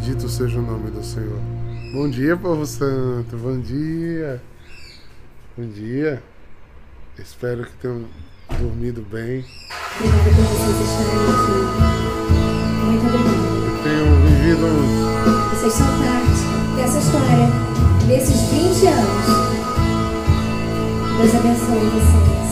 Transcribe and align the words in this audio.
Bendito 0.00 0.30
seja 0.30 0.58
o 0.58 0.62
nome 0.62 0.90
do 0.90 1.04
Senhor. 1.04 1.38
Bom 1.92 2.08
dia, 2.08 2.34
povo 2.34 2.64
santo. 2.64 3.36
Bom 3.36 3.60
dia. 3.60 4.42
Bom 5.54 5.68
dia. 5.68 6.22
Espero 7.18 7.66
que 7.66 7.72
tenham 7.72 8.06
dormido 8.58 9.02
bem. 9.02 9.44
Obrigada 9.98 10.30
por 10.30 10.56
vocês 10.56 10.80
estarem 10.88 11.20
aqui. 11.36 11.52
Muito 12.86 13.04
obrigada. 13.08 13.44
Tenham 13.82 14.08
vivido 14.24 14.64
Vocês 15.50 15.74
são 15.74 15.86
parte 15.86 16.42
dessa 16.76 16.98
história, 16.98 17.48
desses 18.08 18.40
20 18.48 18.86
anos. 18.86 19.26
Deus 21.18 21.34
abençoe 21.34 21.90
vocês. 21.90 22.48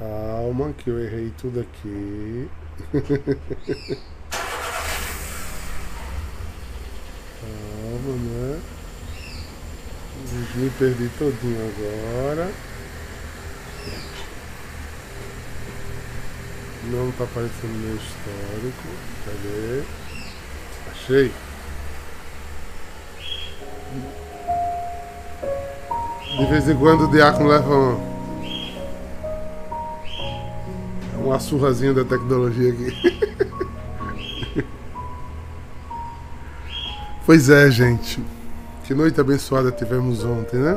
Calma, 0.00 0.72
que 0.76 0.90
eu 0.90 0.98
errei 0.98 1.30
tudo 1.38 1.60
aqui. 1.60 2.48
né? 8.12 8.60
Me 10.54 10.70
perdi 10.78 11.08
todinho 11.18 11.72
agora. 11.76 12.50
Não 16.84 17.10
tá 17.12 17.24
aparecendo 17.24 17.72
meu 17.72 17.96
histórico. 17.96 18.88
Cadê? 19.24 19.82
Achei. 20.90 21.32
De 26.38 26.46
vez 26.46 26.68
em 26.68 26.76
quando 26.76 27.04
o 27.04 27.10
diácono 27.10 27.48
leva 27.48 27.74
uma, 27.74 28.00
uma 31.18 31.38
surrazinha 31.38 31.92
da 31.92 32.04
tecnologia 32.04 32.72
aqui. 32.72 33.40
pois 37.30 37.48
é, 37.48 37.70
gente. 37.70 38.20
Que 38.82 38.92
noite 38.92 39.20
abençoada 39.20 39.70
tivemos 39.70 40.24
ontem, 40.24 40.56
né? 40.56 40.76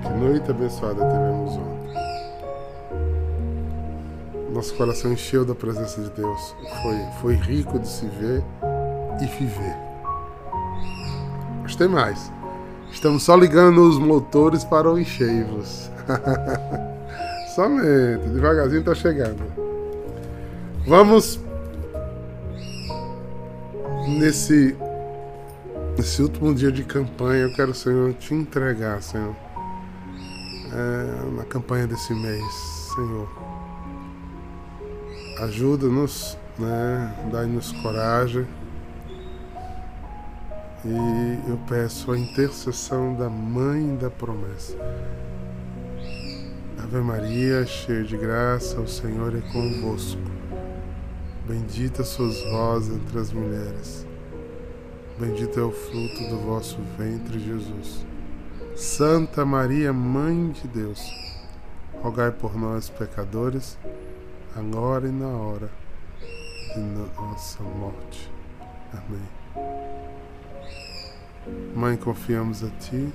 Que 0.00 0.08
noite 0.10 0.48
abençoada 0.48 1.04
tivemos 1.04 1.56
ontem. 1.56 1.94
Nosso 4.54 4.72
coração 4.76 5.12
encheu 5.12 5.44
da 5.44 5.52
presença 5.52 6.00
de 6.00 6.10
Deus. 6.10 6.54
Foi, 6.80 6.96
foi 7.20 7.34
rico 7.34 7.76
de 7.80 7.88
se 7.88 8.06
ver 8.06 8.40
e 9.20 9.26
viver. 9.26 9.76
Mas 11.64 11.74
tem 11.74 11.88
mais. 11.88 12.30
Estamos 12.92 13.24
só 13.24 13.34
ligando 13.34 13.80
os 13.80 13.98
motores 13.98 14.62
para 14.62 14.88
o 14.88 14.96
encheivos. 14.96 15.90
Somente, 17.56 18.28
devagarzinho 18.28 18.84
tá 18.84 18.94
chegando. 18.94 19.42
Vamos 20.86 21.47
nesse 24.18 24.76
nesse 25.96 26.22
último 26.22 26.54
dia 26.54 26.70
de 26.70 26.84
campanha, 26.84 27.42
eu 27.42 27.52
quero, 27.52 27.74
Senhor, 27.74 28.12
te 28.14 28.34
entregar, 28.34 29.02
Senhor. 29.02 29.34
É, 30.72 31.36
na 31.36 31.44
campanha 31.44 31.86
desse 31.86 32.14
mês, 32.14 32.44
Senhor. 32.94 33.28
Ajuda-nos, 35.40 36.36
né? 36.58 37.14
Dai-nos 37.32 37.72
coragem. 37.72 38.46
E 40.84 41.50
eu 41.50 41.58
peço 41.68 42.12
a 42.12 42.18
intercessão 42.18 43.14
da 43.14 43.28
Mãe 43.28 43.96
da 43.96 44.10
Promessa. 44.10 44.76
Ave 46.80 46.98
Maria, 46.98 47.66
cheia 47.66 48.04
de 48.04 48.16
graça, 48.16 48.80
o 48.80 48.86
Senhor 48.86 49.34
é 49.36 49.40
convosco. 49.52 50.20
Bendita 51.46 52.04
sois 52.04 52.40
vós 52.50 52.88
entre 52.88 53.18
as 53.18 53.32
mulheres. 53.32 54.07
Bendito 55.18 55.58
é 55.58 55.62
o 55.64 55.72
fruto 55.72 56.28
do 56.28 56.38
vosso 56.38 56.78
ventre, 56.96 57.40
Jesus. 57.40 58.06
Santa 58.76 59.44
Maria, 59.44 59.92
Mãe 59.92 60.50
de 60.52 60.68
Deus, 60.68 61.02
rogai 62.00 62.30
por 62.30 62.56
nós, 62.56 62.88
pecadores, 62.88 63.76
agora 64.54 65.08
e 65.08 65.10
na 65.10 65.26
hora 65.26 65.68
de 66.72 66.80
nossa 66.80 67.64
morte. 67.64 68.30
Amém. 68.92 69.28
Mãe, 71.74 71.96
confiamos 71.96 72.62
a 72.62 72.68
Ti, 72.78 73.12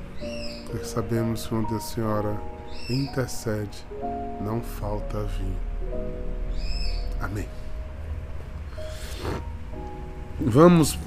porque 0.66 0.84
sabemos 0.84 1.48
que 1.48 1.56
onde 1.56 1.74
a 1.74 1.80
Senhora 1.80 2.38
intercede, 2.90 3.86
não 4.42 4.62
falta 4.62 5.24
vinho. 5.24 5.58
Amém. 7.22 7.48
Vamos 10.42 11.00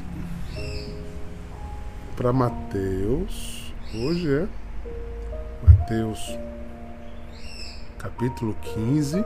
para 2.17 2.33
Mateus. 2.33 3.75
Hoje 3.95 4.33
é 4.33 4.49
Mateus 5.63 6.39
capítulo 7.99 8.57
15, 8.75 9.23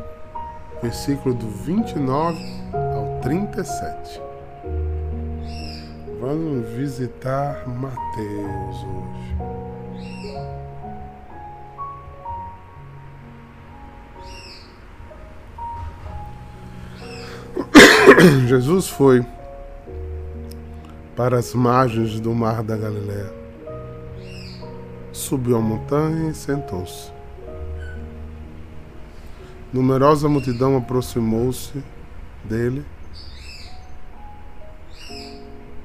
versículo 0.83 1.35
do 1.35 1.49
29 1.49 2.37
ao 2.73 3.21
37. 3.21 4.21
Vamos 6.21 6.69
visitar 6.71 7.67
Mateus 7.69 8.77
hoje. 8.85 9.31
Jesus 18.49 18.89
foi 18.89 19.25
para 21.21 21.39
as 21.39 21.53
margens 21.53 22.19
do 22.19 22.35
mar 22.35 22.63
da 22.63 22.75
Galiléia. 22.79 23.31
Subiu 25.13 25.59
a 25.59 25.61
montanha 25.61 26.31
e 26.31 26.35
sentou-se. 26.35 27.13
Numerosa 29.71 30.31
multidão 30.31 30.79
aproximou-se 30.79 31.85
dele, 32.43 32.83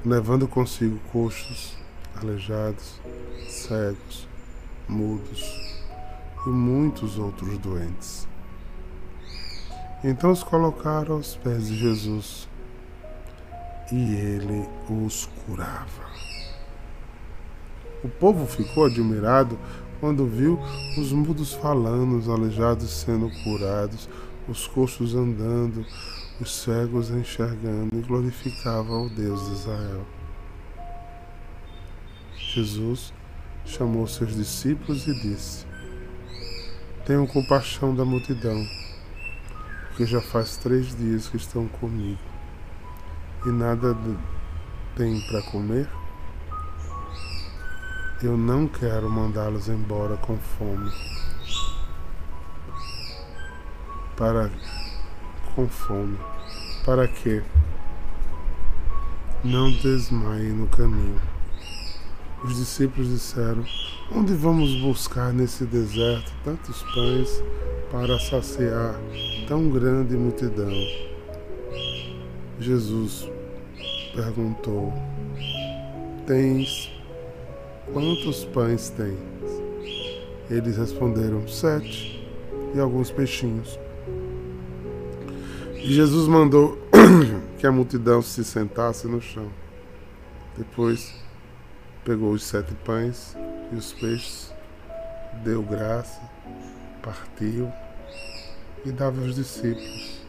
levando 0.05 0.47
consigo 0.47 0.97
coxos, 1.11 1.75
aleijados, 2.15 3.01
cegos, 3.49 4.29
mudos 4.87 5.83
e 6.45 6.49
muitos 6.49 7.19
outros 7.19 7.57
doentes. 7.57 8.25
Então 10.01 10.31
os 10.31 10.43
colocaram 10.43 11.15
aos 11.15 11.35
pés 11.35 11.67
de 11.67 11.75
Jesus 11.75 12.47
e 13.91 14.15
ele 14.15 14.67
os 14.89 15.29
curava. 15.45 16.05
O 18.03 18.09
povo 18.09 18.45
ficou 18.45 18.85
admirado 18.85 19.57
quando 19.99 20.27
viu 20.27 20.59
os 20.97 21.11
mudos 21.11 21.53
falando, 21.53 22.17
os 22.17 22.29
aleijados 22.29 22.89
sendo 22.89 23.29
curados, 23.43 24.09
os 24.47 24.67
coxos 24.67 25.15
andando, 25.15 25.85
os 26.39 26.53
cegos 26.53 27.09
enxergando 27.09 27.97
e 27.97 28.01
glorificava 28.01 28.93
ao 28.93 29.09
Deus 29.09 29.45
de 29.47 29.53
Israel. 29.53 30.05
Jesus 32.37 33.13
chamou 33.65 34.05
seus 34.07 34.35
discípulos 34.35 35.07
e 35.07 35.13
disse: 35.13 35.65
Tenham 37.05 37.25
compaixão 37.25 37.95
da 37.95 38.05
multidão, 38.05 38.67
porque 39.87 40.05
já 40.05 40.21
faz 40.21 40.57
três 40.57 40.95
dias 40.95 41.27
que 41.27 41.37
estão 41.37 41.67
comigo 41.67 42.34
e 43.45 43.51
nada 43.51 43.95
tem 44.95 45.21
para 45.27 45.41
comer? 45.43 45.87
Eu 48.23 48.35
não 48.35 48.67
quero 48.67 49.07
mandá-los 49.09 49.67
embora 49.67 50.17
com 50.17 50.35
fome. 50.37 50.91
Para 54.17 54.49
com 55.53 55.67
fome. 55.67 56.17
Para 56.83 57.07
que 57.07 57.43
não 59.43 59.71
desmaiem 59.71 60.53
no 60.53 60.67
caminho. 60.67 61.21
Os 62.43 62.55
discípulos 62.55 63.09
disseram: 63.09 63.63
Onde 64.11 64.33
vamos 64.33 64.73
buscar 64.81 65.31
nesse 65.31 65.65
deserto 65.65 66.33
tantos 66.43 66.81
pães 66.93 67.43
para 67.91 68.17
saciar 68.17 68.95
tão 69.47 69.69
grande 69.69 70.15
multidão? 70.15 70.73
Jesus 72.59 73.34
perguntou: 74.15 74.93
Tens 76.25 76.91
quantos 77.93 78.45
pães 78.45 78.89
tens? 78.89 79.19
Eles 80.49 80.77
responderam: 80.77 81.47
Sete 81.47 82.25
e 82.73 82.79
alguns 82.79 83.11
peixinhos. 83.11 83.77
E 85.75 85.93
Jesus 85.93 86.27
mandou 86.27 86.79
que 87.59 87.67
a 87.67 87.71
multidão 87.71 88.21
se 88.21 88.43
sentasse 88.43 89.07
no 89.07 89.21
chão. 89.21 89.51
Depois 90.57 91.13
pegou 92.03 92.31
os 92.31 92.43
sete 92.43 92.73
pães 92.85 93.35
e 93.71 93.75
os 93.75 93.93
peixes, 93.93 94.53
deu 95.43 95.61
graça, 95.61 96.21
partiu 97.03 97.71
e 98.85 98.91
dava 98.91 99.21
aos 99.21 99.35
discípulos. 99.35 100.21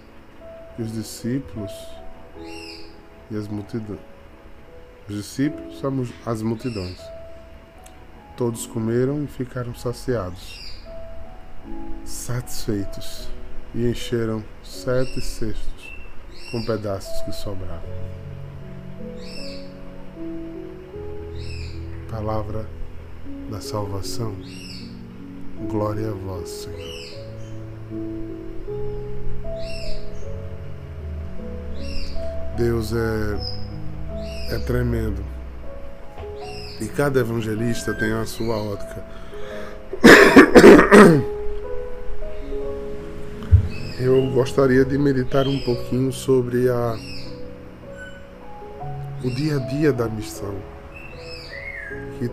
E 0.79 0.83
os 0.83 0.93
discípulos 0.93 1.73
e 3.31 3.37
as 3.37 3.49
multidões. 3.49 4.01
Os 5.09 5.15
discípulos, 5.15 5.81
as 6.25 6.43
multidões. 6.43 6.99
Todos 8.37 8.67
comeram 8.67 9.25
e 9.25 9.27
ficaram 9.27 9.75
saciados, 9.75 10.61
satisfeitos, 12.05 13.29
e 13.75 13.87
encheram 13.87 14.45
sete 14.63 15.21
cestos 15.21 15.93
com 16.51 16.65
pedaços 16.65 17.23
que 17.23 17.33
sobraram. 17.33 17.83
Palavra 22.11 22.67
da 23.51 23.61
salvação. 23.61 24.35
Glória 25.69 26.11
a 26.11 26.15
vós, 26.15 26.49
Senhor. 26.49 27.06
Deus 32.57 32.93
é, 32.93 34.55
é 34.55 34.59
tremendo. 34.61 35.23
E 36.81 36.87
cada 36.87 37.21
evangelista 37.21 37.93
tem 37.95 38.13
a 38.13 38.25
sua 38.25 38.57
ótica. 38.57 39.05
Eu 43.99 44.31
gostaria 44.33 44.85
de 44.85 44.97
meditar 44.97 45.47
um 45.47 45.59
pouquinho 45.61 46.13
sobre 46.13 46.69
a 46.69 46.97
o 49.25 49.31
dia 49.31 49.57
a 49.57 49.59
dia 49.59 49.93
da 49.93 50.09
missão, 50.09 50.55
que 52.19 52.31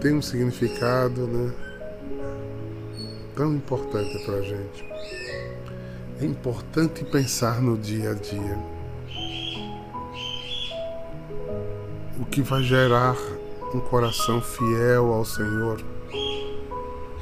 tem 0.00 0.14
um 0.14 0.22
significado, 0.22 1.26
né, 1.26 1.52
tão 3.34 3.54
importante 3.54 4.24
para 4.24 4.40
gente. 4.42 4.84
É 6.20 6.24
importante 6.24 7.04
pensar 7.04 7.60
no 7.60 7.76
dia 7.76 8.10
a 8.10 8.14
dia. 8.14 8.75
Que 12.36 12.42
vai 12.42 12.62
gerar 12.62 13.16
um 13.72 13.80
coração 13.80 14.42
fiel 14.42 15.10
ao 15.10 15.24
Senhor 15.24 15.82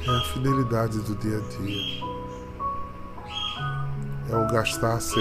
é 0.05 0.09
a 0.09 0.21
fidelidade 0.33 0.99
do 0.99 1.15
dia 1.15 1.37
a 1.37 1.57
dia. 1.57 2.03
É 4.29 4.35
o 4.35 4.45
gastar-se 4.51 5.15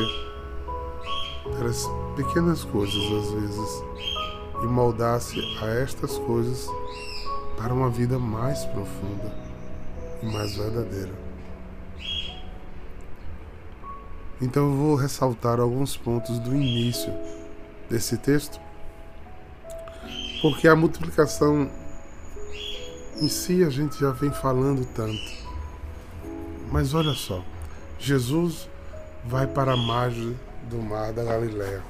pelas 1.57 1.89
pequenas 2.17 2.65
coisas 2.65 2.97
às 2.97 3.31
vezes 3.35 3.85
e 4.65 4.67
moldar-se 4.67 5.39
a 5.63 5.67
estas 5.69 6.19
coisas 6.19 6.69
para 7.57 7.73
uma 7.73 7.89
vida 7.89 8.19
mais 8.19 8.65
profunda 8.65 9.33
e 10.21 10.27
mais 10.27 10.57
verdadeira. 10.57 11.13
Então 14.43 14.65
eu 14.65 14.77
vou 14.77 14.97
ressaltar 14.97 15.61
alguns 15.61 15.97
pontos 15.97 16.41
do 16.41 16.53
início 16.53 17.13
desse 17.89 18.19
texto, 18.19 18.64
porque 20.45 20.69
a 20.69 20.77
multiplicação 20.77 21.71
em 23.19 23.29
si 23.29 23.65
a 23.65 23.71
gente 23.71 23.99
já 23.99 24.11
vem 24.11 24.31
falando 24.31 24.87
tanto. 24.95 25.33
Mas 26.71 26.93
olha 26.93 27.15
só, 27.15 27.43
Jesus 27.99 28.69
vai 29.25 29.47
para 29.47 29.73
a 29.73 29.77
margem 29.77 30.39
do 30.69 30.83
mar 30.83 31.15
da 31.15 31.25
Galiléia. 31.25 31.83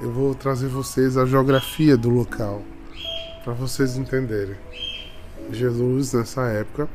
Eu 0.00 0.10
vou 0.10 0.34
trazer 0.34 0.68
vocês 0.68 1.18
a 1.18 1.26
geografia 1.26 1.94
do 1.94 2.08
local 2.08 2.62
para 3.44 3.52
vocês 3.52 3.98
entenderem. 3.98 4.56
Jesus, 5.50 6.14
nessa 6.14 6.46
época, 6.46 6.88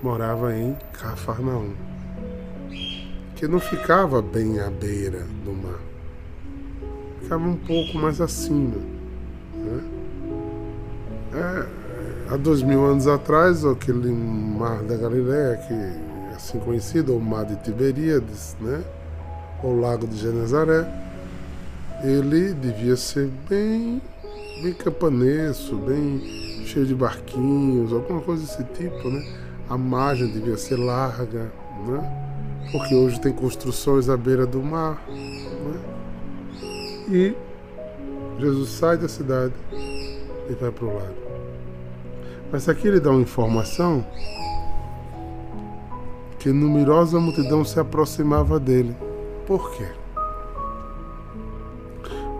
morava 0.00 0.56
em 0.56 0.78
Cafarnaum, 0.92 1.74
que 3.34 3.48
não 3.48 3.58
ficava 3.58 4.22
bem 4.22 4.60
à 4.60 4.70
beira 4.70 5.26
do 5.44 5.52
mar, 5.52 5.80
ficava 7.20 7.42
um 7.42 7.56
pouco 7.56 7.98
mais 7.98 8.20
acima. 8.20 8.93
Há 12.30 12.36
dois 12.36 12.62
mil 12.62 12.84
anos 12.84 13.06
atrás, 13.06 13.64
aquele 13.64 14.10
mar 14.12 14.82
da 14.82 14.96
Galileia, 14.96 15.56
que 15.56 15.72
é 15.72 16.34
assim 16.34 16.58
conhecido, 16.58 17.16
o 17.16 17.20
mar 17.20 17.44
de 17.44 17.56
Tiberíades, 17.56 18.56
né? 18.60 18.82
o 19.64 19.80
lago 19.80 20.06
de 20.06 20.16
Genezaré, 20.16 20.86
ele 22.02 22.52
devia 22.52 22.96
ser 22.96 23.30
bem, 23.48 24.00
bem 24.62 24.74
campanesco, 24.74 25.76
bem 25.76 26.20
cheio 26.66 26.86
de 26.86 26.94
barquinhos, 26.94 27.92
alguma 27.92 28.20
coisa 28.20 28.42
desse 28.42 28.64
tipo, 28.74 29.08
né? 29.08 29.24
A 29.68 29.78
margem 29.78 30.30
devia 30.30 30.56
ser 30.58 30.76
larga, 30.76 31.50
né? 31.86 32.68
Porque 32.72 32.94
hoje 32.94 33.20
tem 33.20 33.32
construções 33.32 34.08
à 34.08 34.16
beira 34.16 34.46
do 34.46 34.62
mar, 34.62 35.02
né? 35.08 35.80
E 37.10 37.34
Jesus 38.38 38.70
sai 38.70 38.98
da 38.98 39.08
cidade 39.08 39.54
e 39.72 40.52
vai 40.54 40.70
para 40.70 40.84
o 40.84 40.94
lado. 40.94 41.23
Mas 42.52 42.68
aqui 42.68 42.88
ele 42.88 43.00
dá 43.00 43.10
uma 43.10 43.20
informação 43.20 44.06
que 46.38 46.52
numerosa 46.52 47.18
multidão 47.18 47.64
se 47.64 47.80
aproximava 47.80 48.60
dele. 48.60 48.94
Por 49.46 49.70
quê? 49.72 49.88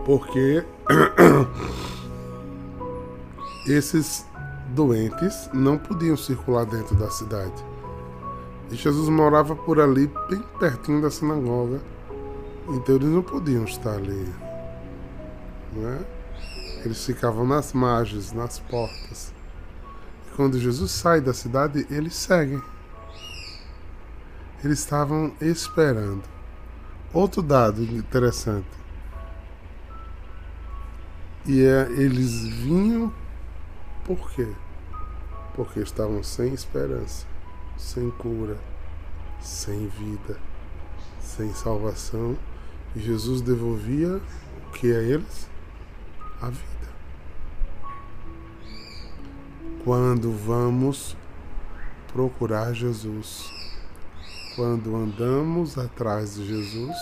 Porque 0.04 0.64
esses 3.66 4.26
doentes 4.74 5.48
não 5.54 5.78
podiam 5.78 6.16
circular 6.16 6.66
dentro 6.66 6.94
da 6.96 7.10
cidade. 7.10 7.64
E 8.70 8.76
Jesus 8.76 9.08
morava 9.08 9.56
por 9.56 9.80
ali, 9.80 10.10
bem 10.28 10.42
pertinho 10.58 11.00
da 11.00 11.10
sinagoga. 11.10 11.80
Então 12.68 12.96
eles 12.96 13.08
não 13.08 13.22
podiam 13.22 13.64
estar 13.64 13.94
ali. 13.94 14.28
Né? 15.72 16.04
Eles 16.84 17.04
ficavam 17.04 17.46
nas 17.46 17.72
margens, 17.72 18.32
nas 18.32 18.58
portas. 18.58 19.32
Quando 20.36 20.58
Jesus 20.58 20.90
sai 20.90 21.20
da 21.20 21.32
cidade, 21.32 21.86
eles 21.88 22.14
seguem. 22.14 22.60
Eles 24.64 24.80
estavam 24.80 25.32
esperando. 25.40 26.24
Outro 27.12 27.40
dado 27.40 27.82
interessante. 27.82 28.66
E 31.46 31.62
é, 31.62 31.88
eles 31.92 32.46
vinham 32.46 33.12
por 34.04 34.30
quê? 34.32 34.48
Porque 35.54 35.80
estavam 35.80 36.22
sem 36.22 36.52
esperança, 36.52 37.26
sem 37.76 38.10
cura, 38.10 38.58
sem 39.40 39.86
vida, 39.86 40.36
sem 41.20 41.52
salvação. 41.52 42.36
E 42.96 43.00
Jesus 43.00 43.40
devolvia 43.40 44.20
o 44.66 44.72
que 44.72 44.92
a 44.92 45.00
eles? 45.00 45.48
A 46.40 46.48
vida. 46.48 46.73
Quando 49.84 50.32
vamos 50.32 51.14
procurar 52.10 52.72
Jesus, 52.72 53.52
quando 54.56 54.96
andamos 54.96 55.76
atrás 55.76 56.36
de 56.36 56.46
Jesus, 56.46 56.96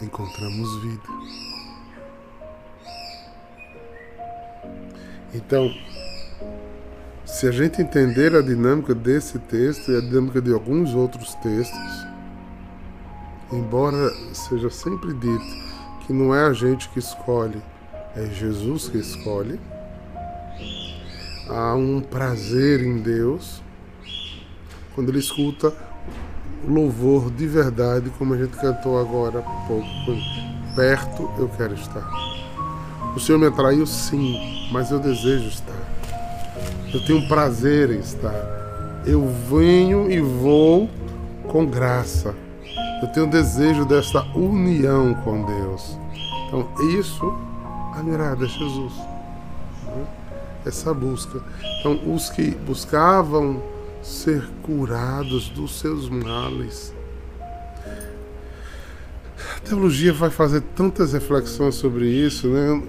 encontramos 0.00 0.82
vida. 0.82 1.02
Então, 5.34 5.70
se 7.26 7.46
a 7.46 7.52
gente 7.52 7.82
entender 7.82 8.34
a 8.34 8.40
dinâmica 8.40 8.94
desse 8.94 9.38
texto 9.40 9.92
e 9.92 9.96
a 9.98 10.00
dinâmica 10.00 10.40
de 10.40 10.54
alguns 10.54 10.94
outros 10.94 11.34
textos, 11.34 12.06
embora 13.52 14.08
seja 14.32 14.70
sempre 14.70 15.12
dito 15.12 16.06
que 16.06 16.14
não 16.14 16.34
é 16.34 16.46
a 16.46 16.52
gente 16.54 16.88
que 16.88 16.98
escolhe, 16.98 17.62
é 18.16 18.26
Jesus 18.26 18.88
que 18.88 18.98
escolhe, 18.98 19.58
há 21.48 21.74
um 21.74 22.00
prazer 22.00 22.82
em 22.82 22.98
Deus 22.98 23.62
quando 24.94 25.08
ele 25.08 25.18
escuta 25.18 25.72
louvor 26.68 27.30
de 27.30 27.46
verdade, 27.46 28.10
como 28.18 28.34
a 28.34 28.36
gente 28.36 28.56
cantou 28.56 28.98
agora 28.98 29.38
há 29.38 29.42
pouco. 29.66 29.86
Perto 30.74 31.30
eu 31.38 31.48
quero 31.56 31.74
estar. 31.74 32.08
O 33.14 33.20
Senhor 33.20 33.38
me 33.38 33.46
atraiu 33.46 33.86
sim, 33.86 34.68
mas 34.70 34.90
eu 34.90 34.98
desejo 34.98 35.48
estar. 35.48 35.74
Eu 36.92 37.04
tenho 37.04 37.26
prazer 37.28 37.90
em 37.90 38.00
estar. 38.00 39.02
Eu 39.06 39.26
venho 39.48 40.10
e 40.10 40.20
vou 40.20 40.88
com 41.48 41.66
graça. 41.66 42.34
Eu 43.02 43.08
tenho 43.08 43.26
desejo 43.26 43.84
desta 43.84 44.22
união 44.36 45.14
com 45.14 45.44
Deus. 45.44 45.98
Então, 46.46 46.68
isso 46.98 47.49
agrada 48.00 48.44
a 48.44 48.48
Jesus. 48.48 48.92
Essa 50.64 50.92
busca. 50.92 51.40
Então, 51.78 52.14
os 52.14 52.28
que 52.30 52.50
buscavam 52.50 53.62
ser 54.02 54.46
curados 54.62 55.48
dos 55.50 55.78
seus 55.78 56.08
males. 56.08 56.92
A 59.56 59.60
teologia 59.60 60.12
vai 60.12 60.30
fazer 60.30 60.62
tantas 60.74 61.12
reflexões 61.12 61.74
sobre 61.74 62.06
isso, 62.06 62.48
né? 62.48 62.82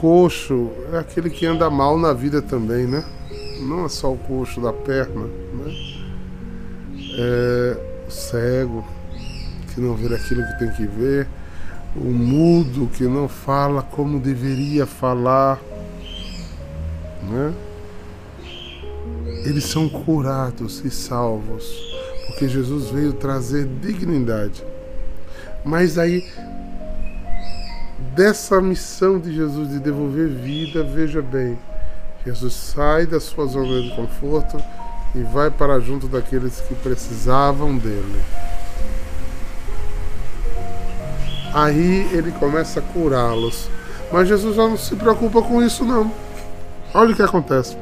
coxo 0.00 0.70
é 0.92 0.98
aquele 0.98 1.28
que 1.28 1.44
anda 1.44 1.68
mal 1.68 1.98
na 1.98 2.12
vida 2.12 2.40
também, 2.40 2.86
né? 2.86 3.04
Não 3.60 3.84
é 3.84 3.88
só 3.88 4.12
o 4.12 4.16
coxo 4.16 4.60
da 4.60 4.72
perna, 4.72 5.24
né? 5.24 5.74
É 7.18 8.04
o 8.06 8.10
cego, 8.10 8.86
que 9.74 9.80
não 9.80 9.96
vê 9.96 10.14
aquilo 10.14 10.46
que 10.46 10.58
tem 10.60 10.70
que 10.70 10.86
ver, 10.86 11.26
o 11.96 12.10
mudo 12.10 12.88
que 12.92 13.04
não 13.04 13.28
fala 13.28 13.82
como 13.98 14.20
deveria 14.20 14.86
falar, 14.86 15.58
né? 17.20 17.52
Eles 19.44 19.64
são 19.64 19.88
curados 19.88 20.84
e 20.84 20.90
salvos, 20.90 21.68
porque 22.28 22.46
Jesus 22.46 22.90
veio 22.90 23.12
trazer 23.12 23.66
dignidade. 23.66 24.64
Mas 25.64 25.98
aí 25.98 26.24
dessa 28.14 28.60
missão 28.60 29.18
de 29.18 29.34
Jesus 29.34 29.68
de 29.70 29.80
devolver 29.80 30.28
vida, 30.28 30.84
veja 30.84 31.20
bem, 31.20 31.58
Jesus 32.24 32.54
sai 32.54 33.04
da 33.04 33.18
sua 33.18 33.46
zona 33.46 33.82
de 33.82 33.96
conforto 33.96 34.62
e 35.12 35.24
vai 35.24 35.50
para 35.50 35.80
junto 35.80 36.06
daqueles 36.06 36.60
que 36.60 36.74
precisavam 36.76 37.76
dele. 37.76 38.22
Aí 41.52 42.08
ele 42.12 42.30
começa 42.30 42.78
a 42.78 42.82
curá-los. 42.82 43.68
Mas 44.12 44.28
Jesus 44.28 44.56
já 44.56 44.66
não 44.66 44.76
se 44.76 44.94
preocupa 44.96 45.42
com 45.42 45.62
isso, 45.62 45.84
não. 45.84 46.10
Olha 46.94 47.12
o 47.12 47.16
que 47.16 47.22
acontece. 47.22 47.76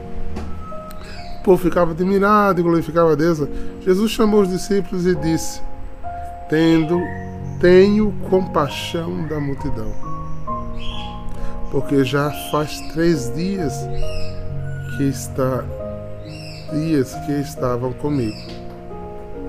O 1.40 1.42
povo 1.44 1.62
ficava 1.62 1.92
admirado 1.92 2.60
e 2.60 2.62
glorificava 2.62 3.12
a 3.12 3.14
Deus. 3.14 3.46
Jesus 3.80 4.10
chamou 4.10 4.42
os 4.42 4.48
discípulos 4.48 5.06
e 5.06 5.14
disse: 5.14 5.60
Tendo, 6.48 7.00
tenho 7.60 8.12
compaixão 8.28 9.26
da 9.28 9.38
multidão, 9.38 9.92
porque 11.70 12.04
já 12.04 12.30
faz 12.50 12.80
três 12.92 13.32
dias 13.32 13.72
que 14.96 15.04
está 15.04 15.64
dias 16.72 17.14
que 17.26 17.32
estavam 17.32 17.92
comigo 17.92 18.36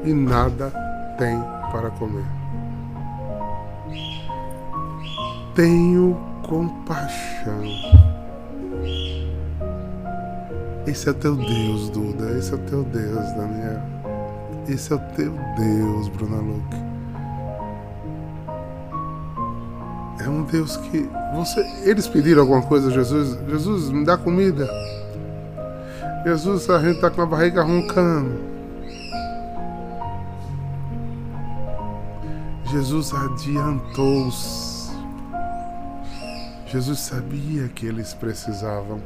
e 0.04 0.14
nada 0.14 0.72
tem 1.18 1.40
para 1.72 1.90
comer. 1.92 2.26
Tenho 5.56 6.16
compaixão. 6.48 7.64
Esse 10.88 11.10
é 11.10 11.14
teu 11.14 11.36
Deus, 11.36 11.90
Duda. 11.90 12.32
Esse 12.38 12.54
é 12.54 12.58
teu 12.58 12.84
Deus, 12.84 13.32
Daniel. 13.34 13.82
Esse 14.68 14.94
é 14.94 14.96
o 14.96 15.00
teu 15.16 15.34
Deus, 15.58 16.08
Bruna 16.10 16.38
Luke. 16.38 16.78
É 20.20 20.30
um 20.30 20.44
Deus 20.44 20.78
que 20.78 21.10
você, 21.36 21.62
eles 21.84 22.08
pediram 22.08 22.42
alguma 22.42 22.62
coisa 22.62 22.88
a 22.88 22.92
Jesus. 22.92 23.38
Jesus, 23.50 23.90
me 23.90 24.06
dá 24.06 24.18
comida. 24.18 24.68
Jesus, 26.26 26.70
a 26.70 26.80
gente 26.80 26.96
está 26.96 27.10
com 27.10 27.22
a 27.22 27.26
barriga 27.26 27.64
roncando. 27.64 28.40
Jesus 32.66 33.14
adiantou-se. 33.14 34.67
Jesus 36.68 37.00
sabia 37.00 37.70
que 37.70 37.86
eles 37.86 38.14
precisavam. 38.14 39.02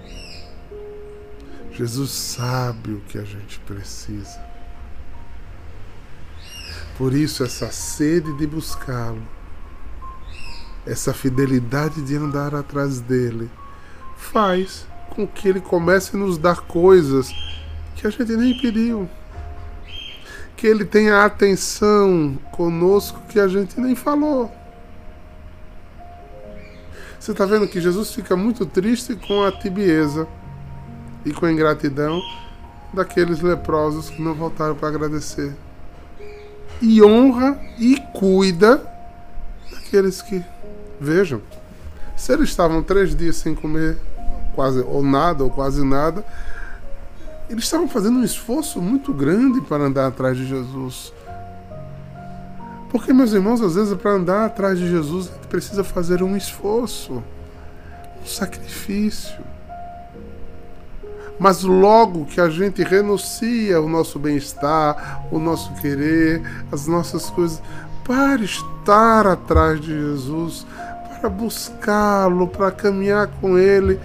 Jesus 1.72 2.10
sabe 2.10 2.94
o 2.94 3.02
que 3.02 3.20
a 3.20 3.24
gente 3.24 3.60
precisa. 3.60 4.40
Por 6.98 7.14
isso, 7.14 7.44
essa 7.44 7.72
sede 7.72 8.36
de 8.38 8.48
buscá-lo, 8.48 9.22
essa 10.88 11.14
fidelidade 11.14 12.02
de 12.02 12.16
andar 12.16 12.56
atrás 12.56 13.00
dele, 13.00 13.50
faz 14.18 14.88
com 15.12 15.28
que 15.28 15.48
ele 15.48 15.62
comece 15.62 16.16
a 16.16 16.20
nos 16.20 16.40
dar 16.40 16.62
coisas 16.62 17.32
que 17.96 18.08
a 18.08 18.10
gente 18.10 18.36
nem 18.36 18.58
pediu. 18.60 19.08
Que 20.58 20.66
ele 20.66 20.84
tenha 20.84 21.24
atenção 21.24 22.40
conosco 22.52 23.22
que 23.30 23.40
a 23.40 23.48
gente 23.48 23.80
nem 23.80 23.96
falou. 23.96 24.61
Você 27.22 27.34
está 27.34 27.46
vendo 27.46 27.68
que 27.68 27.80
Jesus 27.80 28.12
fica 28.12 28.36
muito 28.36 28.66
triste 28.66 29.16
com 29.16 29.44
a 29.44 29.52
tibieza 29.52 30.28
e 31.24 31.32
com 31.32 31.46
a 31.46 31.52
ingratidão 31.52 32.20
daqueles 32.92 33.42
leprosos 33.42 34.10
que 34.10 34.20
não 34.20 34.34
voltaram 34.34 34.74
para 34.74 34.88
agradecer. 34.88 35.56
E 36.82 37.00
honra 37.04 37.62
e 37.78 37.96
cuida 38.12 38.84
daqueles 39.72 40.20
que 40.24 40.44
vejam. 41.00 41.44
Se 42.18 42.34
eles 42.34 42.50
estavam 42.50 42.82
três 42.82 43.16
dias 43.16 43.36
sem 43.36 43.54
comer 43.54 44.00
quase 44.56 44.80
ou 44.80 45.04
nada 45.04 45.44
ou 45.44 45.52
quase 45.52 45.86
nada, 45.86 46.26
eles 47.48 47.66
estavam 47.66 47.88
fazendo 47.88 48.18
um 48.18 48.24
esforço 48.24 48.82
muito 48.82 49.14
grande 49.14 49.62
para 49.62 49.84
andar 49.84 50.08
atrás 50.08 50.36
de 50.36 50.48
Jesus. 50.48 51.14
Porque, 52.92 53.14
meus 53.14 53.32
irmãos, 53.32 53.62
às 53.62 53.76
vezes 53.76 53.94
para 53.94 54.12
andar 54.12 54.46
atrás 54.46 54.78
de 54.78 54.90
Jesus 54.90 55.30
a 55.30 55.32
gente 55.32 55.48
precisa 55.48 55.82
fazer 55.82 56.22
um 56.22 56.36
esforço, 56.36 57.24
um 58.22 58.26
sacrifício. 58.26 59.40
Mas 61.40 61.64
logo 61.64 62.26
que 62.26 62.42
a 62.42 62.50
gente 62.50 62.84
renuncia 62.84 63.82
o 63.82 63.88
nosso 63.88 64.20
bem-estar, 64.20 65.26
o 65.32 65.40
nosso 65.40 65.74
querer, 65.76 66.42
as 66.70 66.86
nossas 66.86 67.30
coisas, 67.30 67.62
para 68.04 68.44
estar 68.44 69.26
atrás 69.26 69.80
de 69.80 69.88
Jesus, 69.88 70.68
para 71.18 71.30
buscá-lo, 71.30 72.46
para 72.48 72.72
caminhar 72.72 73.28
com 73.40 73.58
Ele, 73.58 73.98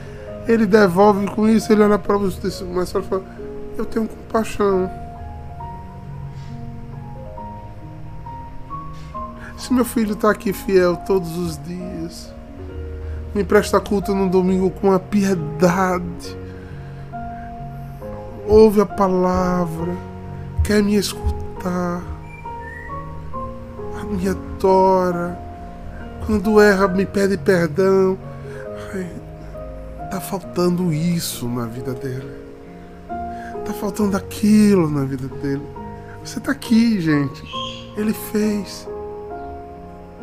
ele 0.47 0.65
devolve 0.65 1.27
com 1.27 1.49
isso, 1.49 1.73
ele 1.73 1.83
olha 1.83 1.99
para 1.99 2.17
você, 2.17 2.65
mas 2.65 2.93
fala: 2.93 3.23
Eu 3.77 3.85
tenho 3.85 4.07
compaixão. 4.07 4.89
Se 9.67 9.73
meu 9.73 9.85
filho 9.85 10.13
está 10.13 10.31
aqui 10.31 10.53
fiel 10.53 10.97
todos 10.97 11.37
os 11.37 11.61
dias, 11.61 12.33
me 13.35 13.43
presta 13.43 13.81
culto 13.81 14.15
no 14.15 14.31
domingo 14.31 14.71
com 14.71 14.93
a 14.93 15.01
piedade, 15.01 16.39
ouve 18.47 18.81
a 18.81 18.87
palavra, 18.87 19.93
quer 20.63 20.85
me 20.85 20.95
escutar, 20.95 22.01
me 24.09 24.29
adora, 24.29 25.37
quando 26.25 26.61
erra 26.61 26.87
me 26.87 27.05
pede 27.05 27.37
perdão. 27.37 28.17
Ai, 28.95 29.11
Tá 30.13 30.21
faltando 30.21 30.93
isso 30.93 31.49
na 31.49 31.67
vida 31.67 31.93
dele. 31.93 32.31
Tá 33.09 33.73
faltando 33.73 34.17
aquilo 34.17 34.89
na 34.89 35.05
vida 35.05 35.27
dele. 35.27 35.67
Você 36.25 36.39
tá 36.39 36.53
aqui, 36.53 37.01
gente. 37.01 37.43
Ele 37.97 38.13
fez. 38.13 38.87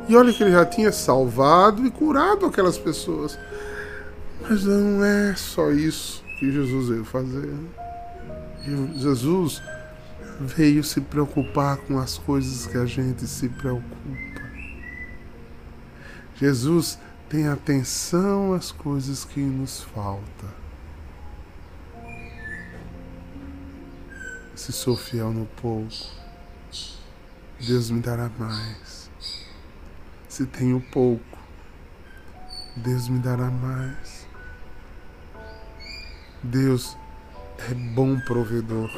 E 0.07 0.15
olha 0.15 0.33
que 0.33 0.43
ele 0.43 0.51
já 0.51 0.65
tinha 0.65 0.91
salvado 0.91 1.85
e 1.85 1.91
curado 1.91 2.45
aquelas 2.45 2.77
pessoas. 2.77 3.37
Mas 4.41 4.63
não 4.63 5.03
é 5.03 5.35
só 5.35 5.71
isso 5.71 6.23
que 6.37 6.51
Jesus 6.51 6.89
veio 6.89 7.05
fazer. 7.05 7.53
Jesus 8.95 9.61
veio 10.39 10.83
se 10.83 10.99
preocupar 10.99 11.77
com 11.77 11.97
as 11.99 12.17
coisas 12.17 12.65
que 12.65 12.77
a 12.77 12.85
gente 12.85 13.25
se 13.27 13.47
preocupa. 13.47 14.43
Jesus 16.35 16.99
tem 17.29 17.47
atenção 17.47 18.53
às 18.53 18.71
coisas 18.71 19.23
que 19.23 19.39
nos 19.39 19.81
faltam. 19.83 20.49
Se 24.55 24.71
sou 24.71 24.95
fiel 24.95 25.31
no 25.31 25.45
pouco, 25.45 25.89
Deus 27.59 27.89
me 27.89 28.01
dará 28.01 28.29
mais. 28.37 29.02
Se 30.33 30.47
tenho 30.47 30.81
pouco, 30.91 31.37
Deus 32.75 33.07
me 33.07 33.19
dará 33.19 33.51
mais. 33.51 34.27
Deus 36.41 36.97
é 37.69 37.75
bom 37.93 38.19
provedor. 38.21 38.89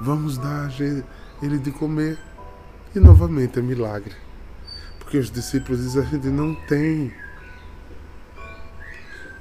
Vamos 0.00 0.38
dar 0.38 0.64
a 0.64 1.44
Ele 1.44 1.58
de 1.58 1.70
comer. 1.72 2.18
E 2.94 2.98
novamente 2.98 3.58
é 3.58 3.62
milagre. 3.62 4.16
Porque 4.98 5.18
os 5.18 5.30
discípulos 5.30 5.82
dizem: 5.82 6.04
a 6.04 6.06
gente 6.06 6.28
não 6.28 6.54
tem 6.66 7.12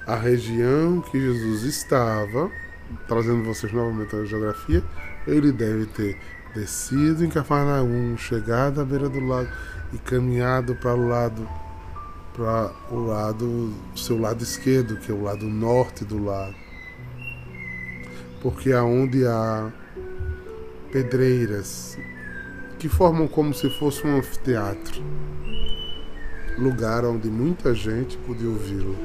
a 0.06 0.18
região 0.18 1.00
que 1.00 1.18
Jesus 1.18 1.64
estava, 1.64 2.52
trazendo 3.08 3.46
vocês 3.46 3.72
novamente 3.72 4.14
a 4.18 4.26
geografia, 4.26 4.84
ele 5.26 5.54
deve 5.54 5.86
ter 5.86 6.35
descido 6.56 7.26
em 7.26 7.30
Cafarnaum, 7.30 8.18
chegado 8.18 8.82
à 8.82 8.86
beira 8.86 9.10
do 9.10 9.20
lago 9.20 9.50
e 9.94 9.98
caminhado 9.98 10.76
para 10.76 10.96
o 10.96 11.08
lado 11.08 11.48
para 12.34 12.72
o 12.92 13.06
lado 13.06 13.74
seu 13.96 14.20
lado 14.20 14.44
esquerdo, 14.44 14.98
que 14.98 15.12
é 15.12 15.14
o 15.16 15.24
lado 15.24 15.46
norte 15.46 16.04
do 16.04 16.22
lago. 16.22 16.56
Porque 18.42 18.74
aonde 18.74 19.26
há 19.26 19.72
pedreiras 20.92 21.98
que 22.78 22.90
formam 22.90 23.28
como 23.28 23.54
se 23.54 23.70
fosse 23.70 24.06
um 24.06 24.18
anfiteatro 24.18 25.02
lugar 26.58 27.04
onde 27.06 27.30
muita 27.30 27.74
gente 27.74 28.18
podia 28.18 28.50
ouvi-lo. 28.50 28.96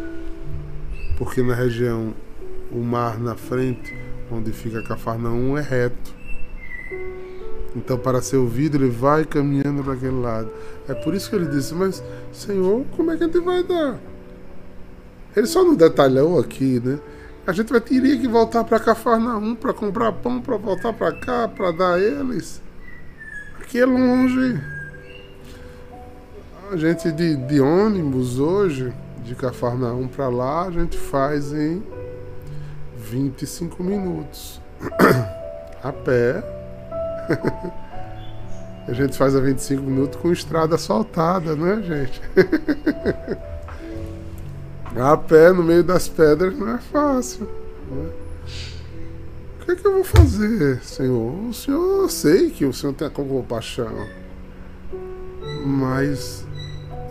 Porque 1.18 1.42
na 1.42 1.54
região, 1.54 2.14
o 2.70 2.78
mar 2.78 3.18
na 3.18 3.34
frente, 3.34 3.94
onde 4.30 4.52
fica 4.52 4.82
Cafarnaum, 4.82 5.58
é 5.58 5.60
reto. 5.60 6.19
Então, 7.74 7.96
para 7.96 8.20
ser 8.20 8.36
ouvido, 8.36 8.76
ele 8.76 8.90
vai 8.90 9.24
caminhando 9.24 9.82
para 9.84 9.94
aquele 9.94 10.20
lado. 10.20 10.50
É 10.88 10.94
por 10.94 11.14
isso 11.14 11.30
que 11.30 11.36
ele 11.36 11.46
disse: 11.46 11.74
Mas, 11.74 12.02
Senhor, 12.32 12.84
como 12.96 13.10
é 13.10 13.16
que 13.16 13.24
a 13.24 13.26
gente 13.26 13.40
vai 13.40 13.62
dar? 13.62 13.98
Ele 15.36 15.46
só 15.46 15.62
não 15.62 15.74
detalhou 15.74 16.40
aqui, 16.40 16.80
né? 16.84 16.98
A 17.46 17.52
gente 17.52 17.70
vai 17.70 17.80
teria 17.80 18.18
que 18.18 18.28
voltar 18.28 18.64
para 18.64 18.78
Cafarnaum 18.78 19.54
para 19.54 19.72
comprar 19.72 20.12
pão, 20.12 20.40
para 20.40 20.56
voltar 20.56 20.92
para 20.92 21.12
cá, 21.12 21.48
para 21.48 21.70
dar 21.70 21.94
a 21.94 21.98
eles. 21.98 22.60
Aqui 23.60 23.78
é 23.78 23.86
longe. 23.86 24.60
A 26.70 26.76
gente 26.76 27.10
de, 27.12 27.36
de 27.36 27.60
ônibus 27.60 28.38
hoje, 28.38 28.92
de 29.24 29.34
Cafarnaum 29.34 30.06
para 30.08 30.28
lá, 30.28 30.66
a 30.66 30.70
gente 30.70 30.98
faz 30.98 31.52
em 31.52 31.82
25 32.96 33.82
minutos. 33.82 34.60
a 35.82 35.92
pé. 35.92 36.59
a 38.86 38.92
gente 38.92 39.16
faz 39.16 39.36
a 39.36 39.40
25 39.40 39.82
minutos 39.82 40.20
com 40.20 40.32
estrada 40.32 40.74
asfaltada, 40.74 41.54
né, 41.54 41.82
gente? 41.82 42.20
A 44.96 45.16
pé 45.16 45.52
no 45.52 45.62
meio 45.62 45.84
das 45.84 46.08
pedras 46.08 46.58
não 46.58 46.74
é 46.74 46.78
fácil. 46.78 47.48
Né? 47.90 48.10
O 49.60 49.64
que, 49.64 49.70
é 49.70 49.76
que 49.76 49.86
eu 49.86 49.92
vou 49.92 50.04
fazer, 50.04 50.82
Senhor? 50.82 51.48
O 51.48 51.54
Senhor, 51.54 52.02
eu 52.02 52.08
sei 52.08 52.50
que 52.50 52.64
o 52.64 52.72
Senhor 52.72 52.92
tem 52.92 53.08
compaixão, 53.08 54.08
mas 55.64 56.44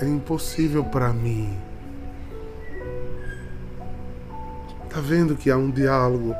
é 0.02 0.06
impossível 0.06 0.84
para 0.84 1.14
mim. 1.14 1.58
Tá 4.90 5.00
vendo 5.00 5.36
que 5.36 5.50
há 5.50 5.56
um 5.56 5.72
diálogo? 5.72 6.36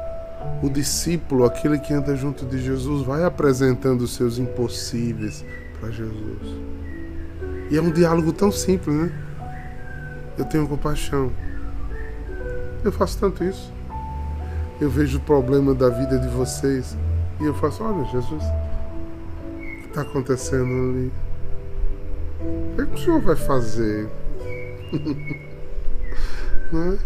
O 0.62 0.70
discípulo, 0.70 1.46
aquele 1.46 1.80
que 1.80 1.94
anda 1.94 2.16
junto 2.16 2.46
de 2.46 2.62
Jesus, 2.62 3.06
vai 3.06 3.24
apresentando 3.24 4.02
os 4.02 4.16
seus 4.16 4.38
impossíveis 4.38 5.46
para 5.80 5.90
Jesus. 5.90 6.42
E 7.72 7.78
é 7.78 7.82
um 7.82 7.92
diálogo 7.92 8.34
tão 8.34 8.52
simples, 8.52 8.96
né? 8.96 9.12
eu 10.40 10.46
tenho 10.46 10.68
compaixão. 10.68 11.32
Eu 12.84 12.92
faço 12.92 13.20
tanto 13.20 13.44
isso. 13.44 13.72
Eu 14.80 14.90
vejo 14.90 15.18
o 15.18 15.22
problema 15.22 15.76
da 15.76 15.90
vida 15.90 16.18
de 16.18 16.30
vocês 16.30 16.98
e 17.40 17.46
eu 17.46 17.54
faço, 17.54 17.84
olha, 17.84 18.06
Jesus, 18.06 18.44
o 18.44 19.82
que 19.82 19.88
está 19.90 20.02
acontecendo 20.02 20.64
ali? 20.64 21.12
O 22.42 22.76
que, 22.76 22.82
é 22.82 22.86
que 22.86 22.94
o 22.94 22.98
Senhor 22.98 23.22
vai 23.22 23.36
fazer? 23.36 24.10
Não 26.72 26.98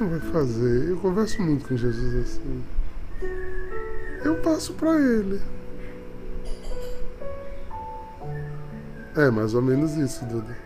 Senhor 0.00 0.18
vai 0.18 0.32
fazer? 0.32 0.88
Eu 0.88 0.96
converso 0.96 1.42
muito 1.42 1.68
com 1.68 1.76
Jesus 1.76 2.14
assim. 2.14 2.64
Eu 4.24 4.36
passo 4.36 4.72
para 4.72 4.98
Ele. 4.98 5.38
É 9.14 9.30
mais 9.30 9.52
ou 9.52 9.60
menos 9.60 9.94
isso, 9.96 10.24
Duda. 10.24 10.56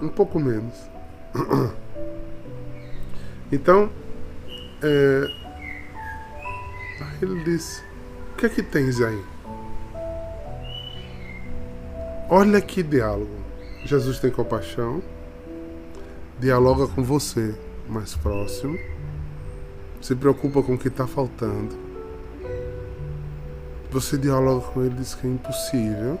um 0.00 0.08
pouco 0.08 0.40
menos. 0.40 0.74
Então, 3.52 3.88
é, 4.82 5.28
ele 7.22 7.44
disse: 7.44 7.84
O 8.32 8.36
que 8.36 8.46
é 8.46 8.48
que 8.48 8.62
tens 8.62 9.00
aí? 9.00 9.22
Olha 12.28 12.60
que 12.60 12.82
diálogo. 12.82 13.36
Jesus 13.84 14.18
tem 14.18 14.30
compaixão, 14.30 15.03
dialoga 16.44 16.86
com 16.86 17.02
você 17.02 17.54
mais 17.88 18.14
próximo, 18.16 18.78
se 19.98 20.14
preocupa 20.14 20.62
com 20.62 20.74
o 20.74 20.78
que 20.78 20.88
está 20.88 21.06
faltando. 21.06 21.74
Você 23.90 24.18
dialoga 24.18 24.66
com 24.66 24.82
ele 24.82 24.94
e 24.94 24.98
diz 24.98 25.14
que 25.14 25.26
é 25.26 25.30
impossível 25.30 26.20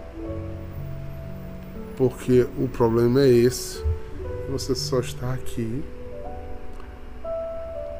porque 1.94 2.48
o 2.58 2.66
problema 2.66 3.20
é 3.20 3.28
esse. 3.28 3.84
Você 4.50 4.74
só 4.74 5.00
está 5.00 5.34
aqui. 5.34 5.84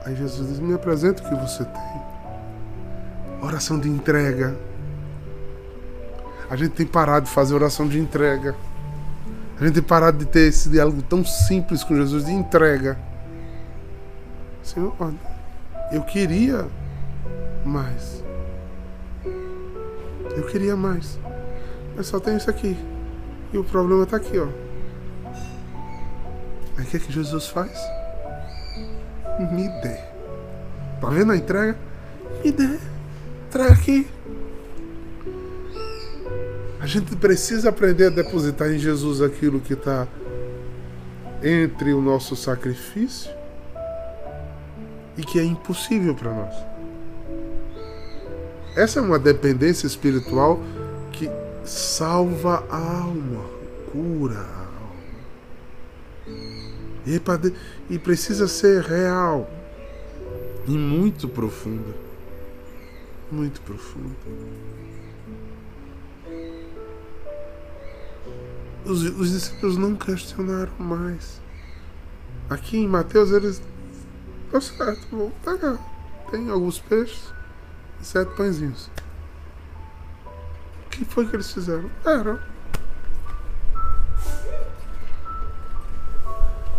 Aí 0.07 0.17
Jesus 0.17 0.49
diz: 0.49 0.59
Me 0.61 0.73
apresenta 0.73 1.23
o 1.23 1.29
que 1.29 1.35
você 1.35 1.63
tem. 1.63 2.03
Oração 3.43 3.79
de 3.79 3.91
entrega. 3.91 4.57
A 6.49 6.57
gente 6.57 6.73
tem 6.73 6.87
parado 6.87 7.27
de 7.27 7.33
fazer 7.33 7.55
oração 7.55 7.87
de 7.87 7.99
entrega. 7.99 8.57
A 9.59 9.65
gente 9.65 9.75
tem 9.75 9.83
parado 9.83 10.19
de 10.19 10.27
ter 10.27 10.49
esse 10.49 10.69
diálogo 10.69 11.01
tão 11.03 11.25
simples 11.25 11.85
com 11.85 11.95
Jesus 11.95 12.25
de 12.25 12.33
entrega. 12.33 12.99
Senhor, 14.63 14.95
eu 15.93 16.03
queria 16.03 16.67
mais. 17.65 18.25
Eu 20.37 20.47
queria 20.47 20.77
mais. 20.77 21.19
Mas 21.97 22.07
só 22.07 22.19
tem 22.19 22.37
isso 22.37 22.51
aqui. 22.51 22.77
E 23.53 23.59
o 23.59 23.63
problema 23.63 24.03
está 24.03 24.17
aqui, 24.17 24.39
ó. 24.39 24.49
Aí 26.77 26.85
o 26.85 26.87
que, 26.87 26.97
é 26.97 27.01
que 27.01 27.13
Jesus 27.13 27.47
faz? 27.47 27.79
Me 29.53 29.69
dê. 29.81 29.99
Tá 31.01 31.09
vendo 31.11 31.33
a 31.33 31.37
entrega? 31.37 31.77
Me 32.45 32.51
dê. 32.51 32.79
Traga 33.51 33.75
aqui. 33.75 34.09
A 36.85 36.87
gente 36.87 37.17
precisa 37.17 37.71
aprender 37.71 38.09
a 38.09 38.11
depositar 38.11 38.71
em 38.71 38.79
Jesus 38.79 39.23
aquilo 39.23 39.59
que 39.59 39.73
está 39.73 40.07
entre 41.43 41.95
o 41.95 42.03
nosso 42.03 42.37
sacrifício 42.37 43.31
e 45.17 45.23
que 45.23 45.39
é 45.39 45.43
impossível 45.43 46.15
para 46.15 46.31
nós. 46.31 46.55
Essa 48.77 48.99
é 48.99 49.03
uma 49.03 49.19
dependência 49.19 49.87
espiritual 49.87 50.61
que 51.11 51.27
salva 51.65 52.63
a 52.69 52.77
alma, 52.77 53.47
cura 53.91 54.41
a 54.41 54.67
alma. 54.67 55.05
E, 57.07 57.95
e 57.95 57.99
precisa 57.99 58.47
ser 58.47 58.83
real 58.83 59.51
e 60.69 60.73
muito 60.73 61.31
profunda. 61.31 61.95
Muito 63.33 63.63
profunda. 63.63 64.15
Os, 68.85 69.03
os 69.03 69.31
discípulos 69.31 69.77
não 69.77 69.95
questionaram 69.95 70.73
mais. 70.79 71.41
Aqui 72.51 72.79
em 72.79 72.89
Mateus 72.89 73.31
eles. 73.31 73.63
Tá 74.51 74.61
certo, 74.61 75.07
vou 75.11 75.33
pegar. 75.45 75.79
Tem 76.31 76.51
alguns 76.51 76.79
peixes 76.79 77.33
e 78.01 78.05
sete 78.05 78.35
pãezinhos 78.37 78.91
que 80.95 81.05
foi 81.05 81.27
que 81.27 81.35
eles 81.35 81.53
fizeram? 81.53 81.91
Era. 82.05 82.41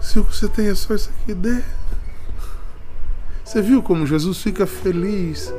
Se 0.01 0.19
você 0.19 0.47
tem 0.47 0.69
é 0.69 0.75
só 0.75 0.95
isso 0.95 1.09
aqui, 1.09 1.33
dê. 1.33 1.61
Você 3.43 3.61
viu 3.61 3.83
como 3.83 4.05
Jesus 4.05 4.41
fica 4.41 4.65
feliz? 4.65 5.53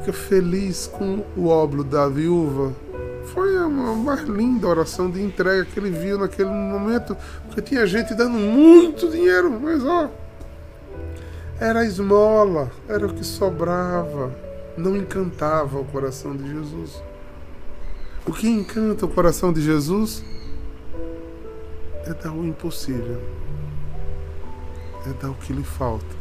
Fica 0.00 0.12
feliz 0.12 0.88
com 0.88 1.24
o 1.36 1.46
óbolo 1.46 1.84
da 1.84 2.08
viúva. 2.08 2.74
Foi 3.26 3.56
a 3.56 3.68
mais 3.68 4.22
linda 4.22 4.66
oração 4.66 5.10
de 5.10 5.22
entrega 5.22 5.64
que 5.64 5.78
ele 5.78 5.90
viu 5.90 6.18
naquele 6.18 6.50
momento, 6.50 7.16
porque 7.46 7.62
tinha 7.62 7.86
gente 7.86 8.14
dando 8.14 8.36
muito 8.36 9.08
dinheiro, 9.08 9.50
mas 9.50 9.84
ó, 9.84 10.10
era 11.60 11.84
esmola, 11.84 12.70
era 12.88 13.06
o 13.06 13.14
que 13.14 13.24
sobrava, 13.24 14.34
não 14.76 14.96
encantava 14.96 15.78
o 15.78 15.84
coração 15.84 16.36
de 16.36 16.48
Jesus. 16.48 17.02
O 18.26 18.32
que 18.32 18.48
encanta 18.48 19.06
o 19.06 19.08
coração 19.08 19.52
de 19.52 19.62
Jesus 19.62 20.24
é 22.04 22.12
dar 22.12 22.32
o 22.32 22.44
impossível, 22.44 23.22
é 25.06 25.12
dar 25.22 25.30
o 25.30 25.34
que 25.34 25.52
lhe 25.52 25.64
falta, 25.64 26.16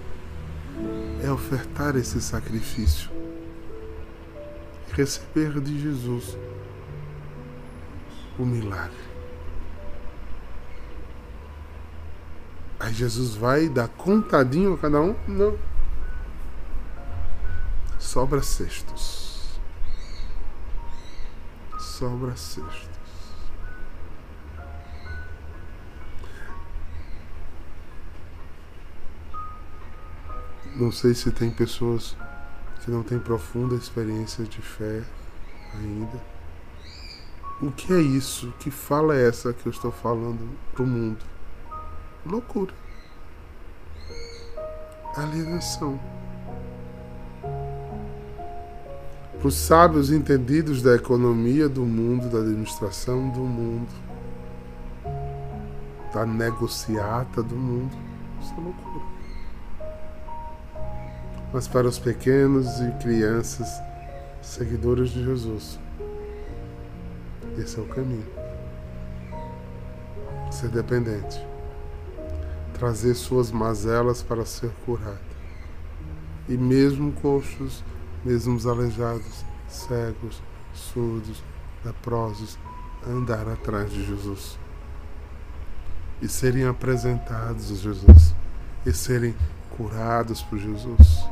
é 1.23 1.31
ofertar 1.31 1.95
esse 1.95 2.21
sacrifício, 2.21 3.09
receber 4.93 5.59
de 5.59 5.79
Jesus 5.79 6.37
o 8.37 8.45
milagre. 8.45 9.11
Aí 12.79 12.93
Jesus 12.93 13.35
vai 13.35 13.69
dar 13.69 13.87
contadinho 13.87 14.73
a 14.73 14.77
cada 14.77 14.99
um? 15.01 15.15
Não. 15.27 15.57
Sobra 17.99 18.41
cestos 18.41 19.21
sobra 22.01 22.35
cestos. 22.35 22.89
Não 30.75 30.91
sei 30.91 31.13
se 31.13 31.31
tem 31.31 31.51
pessoas 31.51 32.17
que 32.83 32.89
não 32.89 33.03
têm 33.03 33.19
profunda 33.19 33.75
experiência 33.75 34.43
de 34.45 34.63
fé 34.63 35.03
ainda. 35.75 36.30
O 37.61 37.71
que 37.71 37.93
é 37.93 38.01
isso? 38.01 38.53
Que 38.59 38.71
fala 38.71 39.15
é 39.15 39.27
essa 39.27 39.53
que 39.53 39.67
eu 39.67 39.71
estou 39.71 39.91
falando 39.91 40.57
para 40.73 40.83
o 40.83 40.87
mundo? 40.87 41.23
Loucura. 42.25 42.73
Alienação. 45.15 45.99
para 49.41 49.47
os 49.47 49.55
sábios 49.55 50.11
entendidos 50.11 50.83
da 50.83 50.95
economia 50.95 51.67
do 51.67 51.81
mundo, 51.81 52.29
da 52.29 52.37
administração 52.37 53.27
do 53.29 53.39
mundo, 53.39 53.89
da 56.13 56.27
negociata 56.27 57.41
do 57.41 57.55
mundo. 57.55 57.97
Isso 58.39 58.53
é 58.55 58.61
loucura. 58.61 59.05
Mas 61.51 61.67
para 61.67 61.87
os 61.87 61.97
pequenos 61.97 62.79
e 62.81 62.91
crianças, 63.01 63.81
seguidores 64.43 65.09
de 65.09 65.23
Jesus, 65.23 65.79
esse 67.61 67.79
é 67.79 67.81
o 67.81 67.85
caminho. 67.85 68.27
Ser 70.51 70.69
dependente. 70.69 71.39
Trazer 72.73 73.13
suas 73.13 73.51
mazelas 73.51 74.23
para 74.23 74.45
ser 74.45 74.71
curado. 74.85 75.19
E 76.49 76.57
mesmo 76.57 77.11
coxos, 77.13 77.83
mesmo 78.25 78.55
os 78.55 78.65
aleijados, 78.65 79.45
cegos, 79.67 80.41
surdos, 80.73 81.43
leprosos, 81.85 82.57
andar 83.07 83.47
atrás 83.47 83.91
de 83.91 84.05
Jesus. 84.05 84.57
E 86.21 86.27
serem 86.27 86.65
apresentados 86.65 87.71
a 87.71 87.75
Jesus. 87.75 88.35
E 88.85 88.91
serem 88.91 89.35
curados 89.77 90.41
por 90.41 90.57
Jesus. 90.57 91.23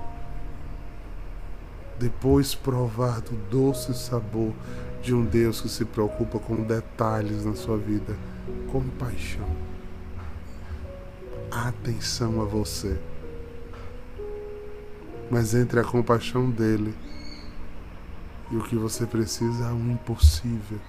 Depois 1.99 2.55
provar 2.55 3.21
do 3.21 3.35
doce 3.49 3.93
sabor 3.93 4.53
de 5.01 5.13
um 5.13 5.25
Deus 5.25 5.62
que 5.62 5.69
se 5.69 5.85
preocupa 5.85 6.39
com 6.39 6.63
detalhes 6.63 7.45
na 7.45 7.55
sua 7.55 7.77
vida. 7.77 8.15
Compaixão. 8.71 9.47
Atenção 11.51 12.41
a 12.41 12.45
você 12.45 12.97
mas 15.29 15.53
entre 15.53 15.79
a 15.79 15.83
compaixão 15.83 16.49
dele 16.49 16.93
e 18.51 18.57
o 18.57 18.63
que 18.63 18.75
você 18.75 19.05
precisa 19.05 19.67
há 19.67 19.73
um 19.73 19.91
impossível. 19.91 20.79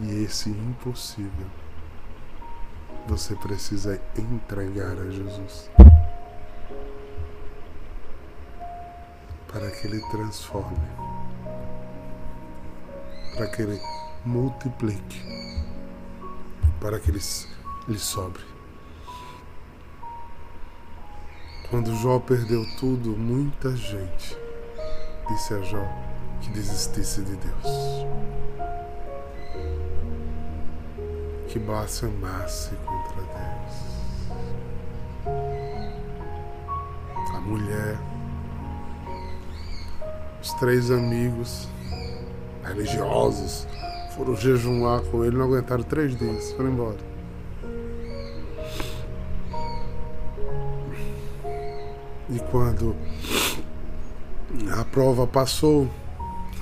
E 0.00 0.24
esse 0.24 0.50
impossível 0.50 1.46
você 3.06 3.34
precisa 3.36 4.00
entregar 4.16 4.98
a 4.98 5.10
Jesus. 5.10 5.70
Para 9.52 9.70
que 9.70 9.86
ele 9.86 10.00
transforme. 10.10 10.78
Para 13.36 13.46
que 13.48 13.62
ele 13.62 13.80
multiplique. 14.24 15.22
Para 16.80 16.98
que 16.98 17.10
ele 17.10 17.20
lhe 17.88 17.98
sobre. 17.98 18.42
Quando 21.70 21.94
Jó 21.96 22.18
perdeu 22.18 22.66
tudo, 22.78 23.16
muita 23.16 23.74
gente 23.74 24.36
disse 25.28 25.54
a 25.54 25.60
Jó 25.62 25.82
que 26.42 26.50
desistisse 26.50 27.22
de 27.22 27.36
Deus. 27.36 28.06
Que 31.48 31.58
blasfemasse 31.58 32.74
contra 32.84 33.22
Deus. 33.22 33.92
A 37.34 37.40
mulher, 37.40 37.98
os 40.42 40.52
três 40.54 40.90
amigos 40.90 41.68
religiosos 42.64 43.66
foram 44.16 44.34
jejuar 44.36 45.00
com 45.02 45.24
ele, 45.24 45.36
não 45.36 45.44
aguentaram 45.44 45.84
três 45.84 46.16
dias, 46.16 46.52
foram 46.52 46.70
embora. 46.70 47.12
E 52.28 52.40
quando 52.50 52.96
a 54.78 54.84
prova 54.84 55.26
passou, 55.26 55.88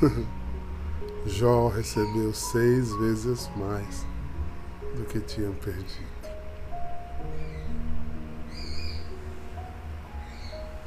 Jó 1.27 1.69
recebeu 1.69 2.33
seis 2.35 2.93
vezes 2.97 3.51
mais 3.57 4.07
do 4.95 5.05
que 5.05 5.21
tinham 5.21 5.53
perdido. 5.55 6.11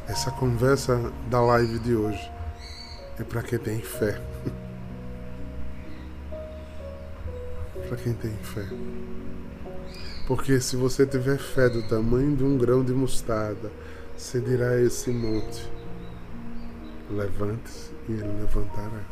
Essa 0.07 0.31
conversa 0.31 1.11
da 1.29 1.39
live 1.39 1.79
de 1.79 1.95
hoje 1.95 2.31
é 3.19 3.23
para 3.23 3.43
quem 3.43 3.59
tem 3.59 3.79
fé. 3.81 4.21
para 7.93 7.97
quem 7.97 8.13
tem 8.13 8.31
fé. 8.37 8.65
Porque 10.25 10.59
se 10.59 10.75
você 10.75 11.05
tiver 11.05 11.37
fé 11.37 11.69
do 11.69 11.83
tamanho 11.83 12.35
de 12.35 12.43
um 12.43 12.57
grão 12.57 12.83
de 12.83 12.93
mostarda, 12.93 13.71
você 14.17 14.39
dirá 14.39 14.69
a 14.69 14.81
esse 14.81 15.11
monte: 15.11 15.69
levante-se 17.11 17.91
e 18.09 18.13
ele 18.13 18.39
levantará. 18.39 19.03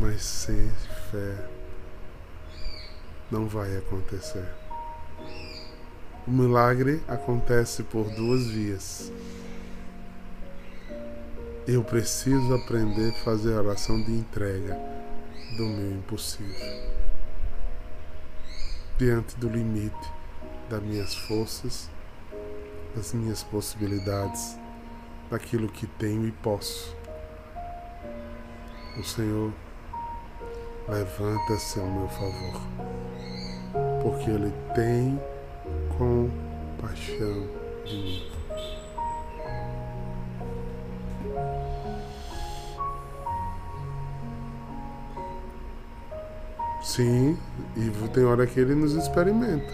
Mas 0.00 0.22
sem 0.22 0.70
fé 1.10 1.48
não 3.30 3.46
vai 3.46 3.76
acontecer. 3.76 4.46
O 6.26 6.30
milagre 6.30 7.02
acontece 7.08 7.82
por 7.82 8.08
duas 8.10 8.46
vias. 8.46 9.10
Eu 11.66 11.84
preciso 11.84 12.54
aprender 12.54 13.10
a 13.10 13.24
fazer 13.24 13.54
a 13.54 13.58
oração 13.58 14.02
de 14.02 14.12
entrega 14.12 14.78
do 15.56 15.64
meu 15.64 15.92
impossível. 15.92 16.92
Diante 18.98 19.36
do 19.36 19.48
limite 19.48 20.12
das 20.68 20.82
minhas 20.82 21.14
forças 21.14 21.88
das 22.94 23.12
minhas 23.12 23.42
possibilidades, 23.42 24.58
daquilo 25.30 25.68
que 25.68 25.86
tenho 25.86 26.26
e 26.26 26.32
posso. 26.32 26.94
O 28.98 29.02
Senhor 29.02 29.52
levanta-se 30.88 31.80
ao 31.80 31.86
meu 31.86 32.08
favor, 32.08 32.60
porque 34.02 34.30
Ele 34.30 34.52
tem 34.74 35.18
compaixão 35.96 37.48
de 37.86 37.94
mim. 37.94 38.41
Sim, 46.94 47.38
e 47.74 48.08
tem 48.08 48.24
hora 48.24 48.46
que 48.46 48.60
ele 48.60 48.74
nos 48.74 48.92
experimenta, 48.94 49.72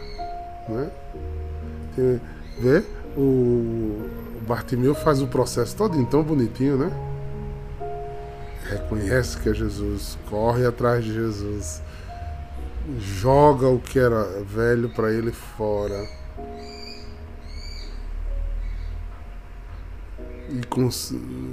né? 0.69 0.91
Tem, 1.97 2.21
vê? 2.61 2.85
o 3.17 4.09
Bartimeu 4.47 4.95
faz 4.95 5.21
o 5.21 5.27
processo 5.27 5.77
todo 5.77 6.03
tão 6.07 6.23
bonitinho, 6.23 6.77
né? 6.77 6.93
Reconhece 8.71 9.39
que 9.39 9.49
é 9.49 9.55
Jesus, 9.55 10.17
corre 10.31 10.65
atrás 10.65 11.05
de 11.05 11.13
Jesus, 11.13 11.83
joga 13.01 13.67
o 13.67 13.81
que 13.81 13.99
era 13.99 14.23
velho 14.45 14.89
para 14.91 15.13
ele 15.13 15.33
fora. 15.33 16.07
E 20.51 20.63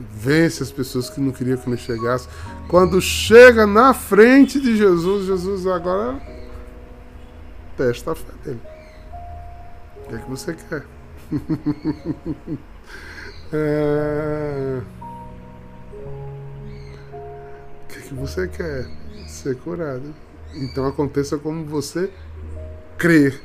vence 0.09 0.63
as 0.63 0.71
pessoas 0.71 1.09
que 1.09 1.19
não 1.19 1.31
queriam 1.31 1.57
que 1.57 1.69
ele 1.69 1.77
chegasse. 1.77 2.29
Quando 2.69 3.01
chega 3.01 3.67
na 3.67 3.93
frente 3.93 4.59
de 4.59 4.77
Jesus, 4.77 5.25
Jesus 5.25 5.67
agora 5.67 6.17
testa 7.75 8.13
a 8.13 8.15
fé 8.15 8.31
dele. 8.43 8.61
O 9.97 10.07
que 10.07 10.15
é 10.15 10.17
que 10.19 10.29
você 10.29 10.53
quer? 10.53 10.85
é... 13.51 14.81
O 17.11 17.87
que, 17.87 17.97
é 17.97 18.01
que 18.01 18.13
você 18.13 18.47
quer? 18.47 18.87
Ser 19.27 19.57
curado. 19.57 20.15
Então 20.53 20.85
aconteça 20.87 21.37
como 21.37 21.65
você 21.65 22.09
crê. 22.97 23.37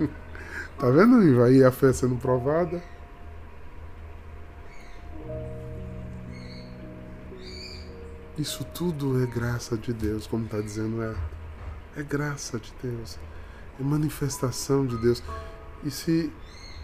tá 0.78 0.90
vendo, 0.90 1.22
Iva? 1.22 1.46
Aí 1.46 1.64
a 1.64 1.70
fé 1.70 1.90
sendo 1.92 2.16
provada. 2.16 2.82
Isso 8.36 8.64
tudo 8.64 9.22
é 9.22 9.26
graça 9.26 9.76
de 9.76 9.92
Deus, 9.92 10.26
como 10.26 10.44
está 10.44 10.60
dizendo 10.60 11.00
ela. 11.00 11.16
É 11.96 12.02
graça 12.02 12.58
de 12.58 12.74
Deus. 12.82 13.16
É 13.78 13.82
manifestação 13.82 14.84
de 14.84 14.96
Deus. 14.96 15.22
E 15.84 15.90
se 15.90 16.32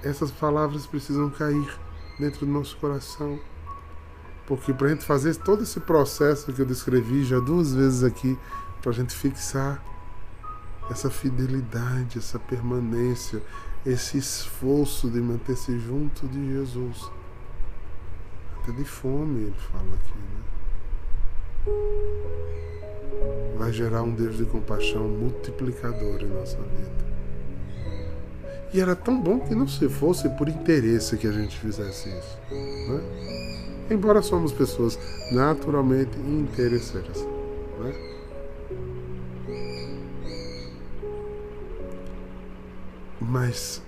essas 0.03 0.31
palavras 0.31 0.87
precisam 0.87 1.29
cair 1.29 1.79
dentro 2.21 2.47
do 2.47 2.53
nosso 2.53 2.77
coração. 2.77 3.39
Porque 4.47 4.73
para 4.73 4.87
a 4.87 4.91
gente 4.91 5.05
fazer 5.05 5.35
todo 5.37 5.65
esse 5.65 5.81
processo 5.81 6.53
que 6.53 6.61
eu 6.61 6.67
descrevi 6.67 7.25
já 7.25 7.41
duas 7.41 7.75
vezes 7.75 8.05
aqui, 8.05 8.39
para 8.81 8.91
a 8.91 8.95
gente 8.95 9.15
fixar 9.15 9.83
essa 10.89 11.11
fidelidade, 11.11 12.19
essa 12.19 12.39
permanência, 12.39 13.43
esse 13.85 14.19
esforço 14.19 15.11
de 15.11 15.21
manter-se 15.21 15.79
junto 15.81 16.29
de 16.29 16.53
Jesus. 16.53 17.11
Até 18.63 18.73
de 18.73 18.85
fome, 18.85 19.43
ele 19.43 19.57
fala 19.73 19.95
aqui, 19.95 20.19
né? 20.19 20.60
Vai 23.57 23.73
gerar 23.73 24.03
um 24.03 24.15
Deus 24.15 24.39
de 24.39 24.45
compaixão 24.45 25.09
multiplicador 25.09 26.23
em 26.23 26.29
nossa 26.29 26.57
vida. 26.57 27.11
E 28.73 28.81
era 28.81 28.95
tão 28.95 29.21
bom 29.21 29.41
que 29.41 29.55
não 29.55 29.67
se 29.67 29.89
fosse 29.89 30.29
por 30.31 30.49
interesse 30.49 31.17
que 31.17 31.27
a 31.27 31.33
gente 31.33 31.59
fizesse 31.59 32.09
isso. 32.09 32.39
Né? 32.51 33.01
Embora 33.91 34.23
somos 34.23 34.53
pessoas 34.53 34.99
naturalmente 35.33 36.17
interesseiras. 36.19 37.27
Né? 37.81 37.95
Mas 43.21 43.83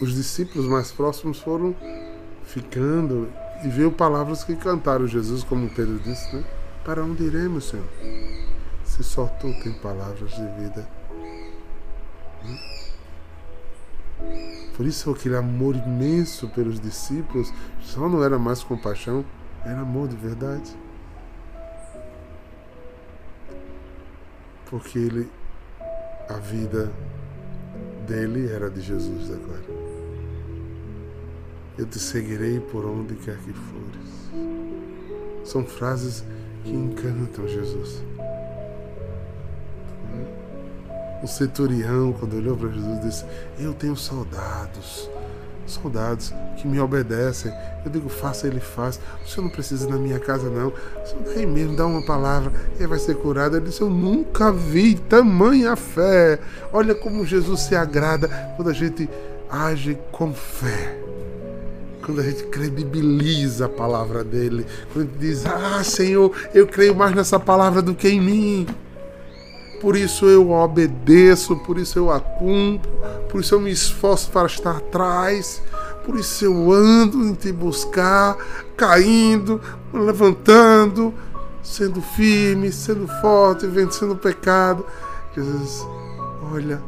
os 0.00 0.14
discípulos 0.14 0.66
mais 0.66 0.92
próximos 0.92 1.38
foram 1.38 1.74
ficando 2.44 3.28
e 3.64 3.68
veio 3.68 3.92
palavras 3.92 4.42
que 4.44 4.56
cantaram 4.56 5.06
Jesus, 5.06 5.44
como 5.44 5.68
Pedro 5.70 5.98
disse, 5.98 6.34
né? 6.34 6.44
Para 6.84 7.04
onde 7.04 7.22
iremos, 7.22 7.68
Senhor? 7.68 7.86
Se 8.84 9.04
só 9.04 9.26
tu 9.26 9.52
tem 9.62 9.72
palavras 9.74 10.30
de 10.30 10.46
vida. 10.60 10.88
Por 14.76 14.86
isso 14.86 15.10
aquele 15.10 15.36
amor 15.36 15.76
imenso 15.76 16.48
pelos 16.48 16.80
discípulos 16.80 17.52
só 17.80 18.08
não 18.08 18.24
era 18.24 18.38
mais 18.38 18.62
compaixão, 18.62 19.24
era 19.64 19.80
amor 19.80 20.08
de 20.08 20.16
verdade. 20.16 20.76
Porque 24.66 24.98
ele 24.98 25.30
a 26.28 26.38
vida 26.38 26.90
dele 28.06 28.50
era 28.50 28.70
de 28.70 28.80
Jesus 28.80 29.30
agora. 29.30 29.81
Eu 31.78 31.86
te 31.86 31.98
seguirei 31.98 32.60
por 32.60 32.84
onde 32.84 33.14
quer 33.14 33.36
que 33.38 33.52
fores. 33.52 34.30
São 35.44 35.64
frases 35.64 36.24
que 36.64 36.70
encantam 36.70 37.48
Jesus. 37.48 38.02
O 41.22 41.26
centurião, 41.26 42.12
quando 42.12 42.36
olhou 42.36 42.56
para 42.56 42.68
Jesus, 42.68 43.00
disse: 43.00 43.24
Eu 43.58 43.72
tenho 43.72 43.96
soldados 43.96 45.08
soldados 45.66 46.32
que 46.56 46.66
me 46.66 46.78
obedecem. 46.80 47.52
Eu 47.84 47.90
digo, 47.90 48.08
faça, 48.08 48.46
ele 48.46 48.60
faz. 48.60 49.00
O 49.24 49.28
senhor 49.28 49.44
não 49.44 49.50
precisa 49.50 49.86
ir 49.86 49.90
na 49.90 49.96
minha 49.96 50.18
casa, 50.18 50.48
não. 50.48 50.72
Senhor 51.04 51.22
daí 51.24 51.46
mesmo, 51.46 51.76
dá 51.76 51.86
uma 51.86 52.04
palavra, 52.04 52.52
ele 52.76 52.86
vai 52.86 52.98
ser 52.98 53.16
curado. 53.16 53.56
Ele 53.56 53.66
disse, 53.66 53.80
eu 53.80 53.90
nunca 53.90 54.52
vi 54.52 54.94
tamanha 54.94 55.74
fé. 55.76 56.38
Olha 56.72 56.94
como 56.94 57.26
Jesus 57.26 57.60
se 57.60 57.74
agrada 57.74 58.28
quando 58.56 58.68
a 58.68 58.74
gente 58.74 59.08
age 59.50 59.98
com 60.10 60.32
fé. 60.32 61.01
Quando 62.04 62.20
a 62.20 62.24
gente 62.24 62.44
credibiliza 62.44 63.66
a 63.66 63.68
palavra 63.68 64.24
dele. 64.24 64.66
Quando 64.92 65.06
a 65.06 65.08
gente 65.08 65.18
diz, 65.18 65.46
ah, 65.46 65.82
Senhor, 65.84 66.32
eu 66.52 66.66
creio 66.66 66.94
mais 66.94 67.14
nessa 67.14 67.38
palavra 67.38 67.80
do 67.80 67.94
que 67.94 68.08
em 68.08 68.20
mim 68.20 68.66
por 69.82 69.96
isso 69.96 70.26
eu 70.26 70.52
obedeço, 70.52 71.56
por 71.56 71.76
isso 71.76 71.98
eu 71.98 72.08
a 72.08 72.20
cumpro, 72.20 72.88
por 73.28 73.40
isso 73.40 73.56
eu 73.56 73.60
me 73.60 73.72
esforço 73.72 74.30
para 74.30 74.46
estar 74.46 74.76
atrás, 74.76 75.60
por 76.06 76.14
isso 76.14 76.44
eu 76.44 76.70
ando 76.70 77.26
em 77.26 77.34
te 77.34 77.50
buscar, 77.50 78.36
caindo, 78.76 79.60
levantando, 79.92 81.12
sendo 81.64 82.00
firme, 82.00 82.70
sendo 82.70 83.08
forte, 83.20 83.66
vencendo 83.66 84.12
o 84.12 84.16
pecado. 84.16 84.86
Jesus, 85.34 85.84
olha 86.52 86.80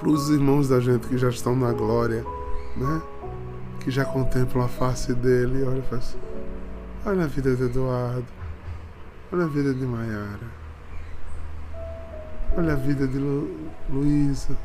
para 0.00 0.08
os 0.08 0.30
irmãos 0.30 0.68
da 0.68 0.80
gente 0.80 1.06
que 1.06 1.18
já 1.18 1.28
estão 1.28 1.54
na 1.54 1.72
glória, 1.72 2.24
né? 2.74 3.02
Que 3.84 3.90
já 3.90 4.04
contemplam 4.04 4.64
a 4.64 4.68
face 4.68 5.14
dele, 5.14 5.62
olha, 5.62 5.82
faz, 5.82 6.16
olha 7.04 7.24
a 7.24 7.26
vida 7.26 7.54
de 7.54 7.64
Eduardo, 7.64 8.26
olha 9.30 9.44
a 9.44 9.48
vida 9.48 9.74
de 9.74 9.84
Maiara. 9.84 10.64
Olha 12.56 12.72
a 12.72 12.76
vida 12.76 13.06
de 13.06 13.18
Lu, 13.18 13.68
Luísa 13.90 14.56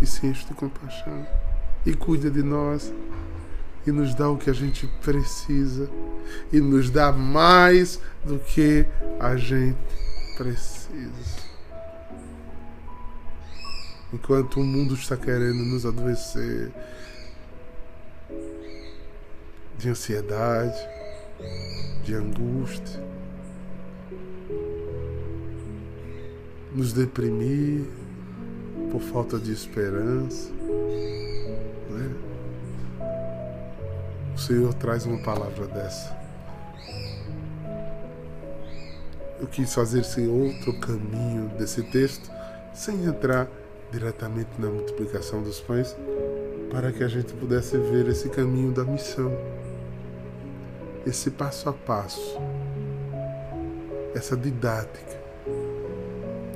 e 0.00 0.06
se 0.06 0.26
enche 0.26 0.46
de 0.46 0.54
compaixão 0.54 1.26
e 1.84 1.94
cuida 1.94 2.30
de 2.30 2.42
nós 2.42 2.92
e 3.86 3.92
nos 3.92 4.14
dá 4.14 4.28
o 4.30 4.38
que 4.38 4.48
a 4.48 4.52
gente 4.52 4.86
precisa 5.02 5.90
e 6.50 6.60
nos 6.60 6.90
dá 6.90 7.12
mais 7.12 8.00
do 8.24 8.38
que 8.38 8.86
a 9.20 9.36
gente 9.36 9.76
precisa. 10.38 11.44
Enquanto 14.12 14.60
o 14.60 14.64
mundo 14.64 14.94
está 14.94 15.16
querendo 15.16 15.64
nos 15.64 15.84
adoecer 15.84 16.72
de 19.76 19.88
ansiedade, 19.88 20.78
de 22.02 22.14
angústia, 22.14 23.02
nos 26.72 26.92
deprimir 26.92 27.84
por 28.90 29.00
falta 29.00 29.38
de 29.38 29.52
esperança. 29.52 30.50
Né? 31.90 32.14
O 34.34 34.38
Senhor 34.38 34.74
traz 34.74 35.06
uma 35.06 35.22
palavra 35.22 35.66
dessa. 35.66 36.16
Eu 39.40 39.46
quis 39.46 39.72
fazer 39.74 40.00
esse 40.00 40.26
outro 40.26 40.72
caminho 40.80 41.48
desse 41.58 41.82
texto, 41.82 42.30
sem 42.72 43.04
entrar 43.04 43.48
diretamente 43.92 44.50
na 44.58 44.68
multiplicação 44.68 45.42
dos 45.42 45.60
pães, 45.60 45.96
para 46.74 46.90
que 46.90 47.04
a 47.04 47.08
gente 47.08 47.32
pudesse 47.34 47.78
ver 47.78 48.08
esse 48.08 48.28
caminho 48.28 48.72
da 48.72 48.82
missão, 48.82 49.32
esse 51.06 51.30
passo 51.30 51.68
a 51.68 51.72
passo, 51.72 52.36
essa 54.12 54.36
didática 54.36 55.22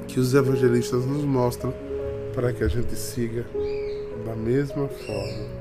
que 0.09 0.19
os 0.19 0.35
evangelistas 0.35 1.07
nos 1.07 1.23
mostram 1.23 1.73
para 2.35 2.53
que 2.53 2.65
a 2.65 2.69
gente 2.69 2.97
siga 2.97 3.47
da 4.27 4.35
mesma 4.35 4.89
forma. 4.89 5.59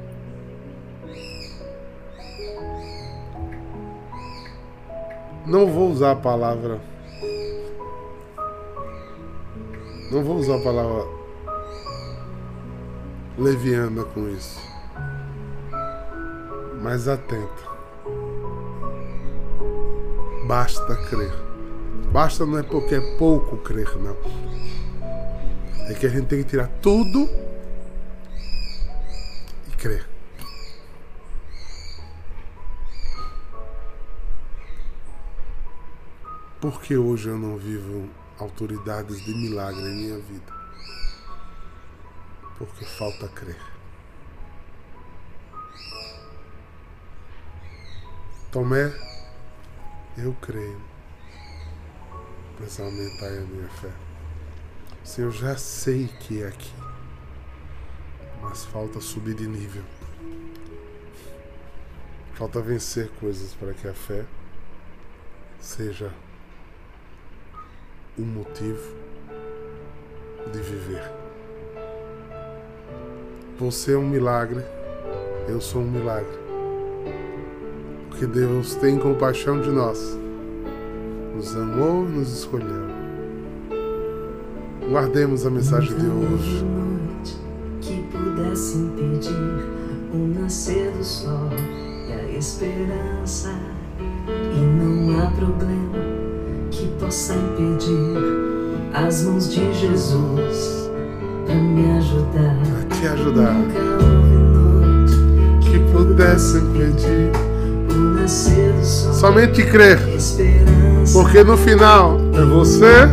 Não 5.45 5.67
vou 5.67 5.91
usar 5.91 6.13
a 6.13 6.15
palavra. 6.15 6.81
Não 10.11 10.23
vou 10.23 10.37
usar 10.37 10.55
a 10.55 10.63
palavra 10.63 11.17
leviana 13.37 14.03
com 14.03 14.27
isso. 14.29 14.59
Mas 16.81 17.07
atento. 17.07 17.67
Basta 20.47 20.95
crer. 20.95 21.33
Basta 22.11 22.45
não 22.45 22.57
é 22.57 22.63
porque 22.63 22.95
é 22.95 23.17
pouco 23.17 23.57
crer, 23.57 23.95
não. 23.97 24.17
É 25.89 25.93
que 25.93 26.05
a 26.05 26.09
gente 26.09 26.27
tem 26.27 26.43
que 26.43 26.49
tirar 26.49 26.67
tudo 26.81 27.29
e 29.67 29.75
crer. 29.77 30.07
Porque 36.59 36.97
hoje 36.97 37.29
eu 37.29 37.37
não 37.37 37.57
vivo 37.57 38.09
autoridades 38.39 39.23
de 39.23 39.33
milagre 39.33 39.81
em 39.81 39.95
minha 39.95 40.17
vida? 40.17 40.56
Porque 42.57 42.85
falta 42.85 43.27
crer. 43.27 43.61
Tomé, 48.51 48.91
eu 50.17 50.33
creio 50.41 50.97
mas 52.59 52.79
aumentai 52.79 53.37
a 53.37 53.41
minha 53.41 53.67
fé. 53.69 53.91
Senhor, 55.03 55.31
já 55.31 55.55
sei 55.55 56.07
que 56.07 56.41
é 56.41 56.47
aqui, 56.47 56.73
mas 58.41 58.65
falta 58.65 58.99
subir 58.99 59.35
de 59.35 59.47
nível. 59.47 59.83
Falta 62.33 62.61
vencer 62.61 63.09
coisas 63.19 63.53
para 63.53 63.73
que 63.73 63.87
a 63.87 63.93
fé 63.93 64.25
seja 65.59 66.13
um 68.17 68.25
motivo 68.25 68.95
de 70.51 70.59
viver. 70.61 71.26
Você 73.59 73.93
é 73.93 73.97
um 73.97 74.07
milagre, 74.07 74.63
eu 75.47 75.59
sou 75.59 75.81
um 75.81 75.89
milagre. 75.89 76.37
Porque 78.09 78.25
Deus 78.25 78.75
tem 78.75 78.97
compaixão 78.97 79.61
de 79.61 79.69
nós 79.69 80.17
nos 81.37 81.55
amou, 81.55 82.03
nos 82.03 82.33
escolheu. 82.33 82.87
Guardemos 84.89 85.45
a 85.45 85.51
mensagem 85.51 85.95
de 85.95 86.07
hoje. 86.07 86.65
Que 87.79 88.03
pudesse 88.11 88.77
impedir 88.77 89.31
o 90.11 90.39
nascer 90.39 90.91
do 90.91 91.03
sol 91.03 91.49
e 92.07 92.11
a 92.11 92.37
esperança. 92.37 93.53
E 94.27 94.59
não 94.59 95.19
há 95.19 95.29
problema 95.31 95.97
que 96.71 96.87
possa 96.99 97.33
impedir 97.35 98.17
as 98.93 99.23
mãos 99.23 99.53
de 99.53 99.73
Jesus 99.73 100.76
a 101.49 101.53
me 101.53 101.97
ajudar. 101.97 102.55
Te 102.99 103.07
ajudar. 103.07 103.55
Que 105.61 105.79
pudesse 105.91 106.59
pedir. 106.73 107.31
Somente 108.83 109.63
crer. 109.63 109.99
Porque 111.13 111.43
no 111.43 111.55
final 111.55 112.19
é 112.33 112.43
você 112.43 113.07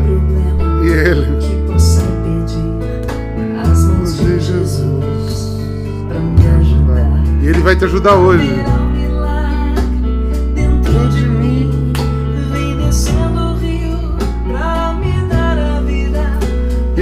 e 0.83 0.89
ele. 0.89 1.39
Que 1.39 1.73
possa 1.73 2.03
pedir 2.03 3.61
as 3.63 3.85
mãos 3.85 4.17
de 4.17 4.41
Jesus 4.41 5.55
me 6.21 6.49
ajudar. 6.61 7.23
E 7.43 7.47
ele 7.47 7.61
vai 7.61 7.77
te 7.77 7.85
ajudar 7.85 8.17
hoje. 8.17 8.64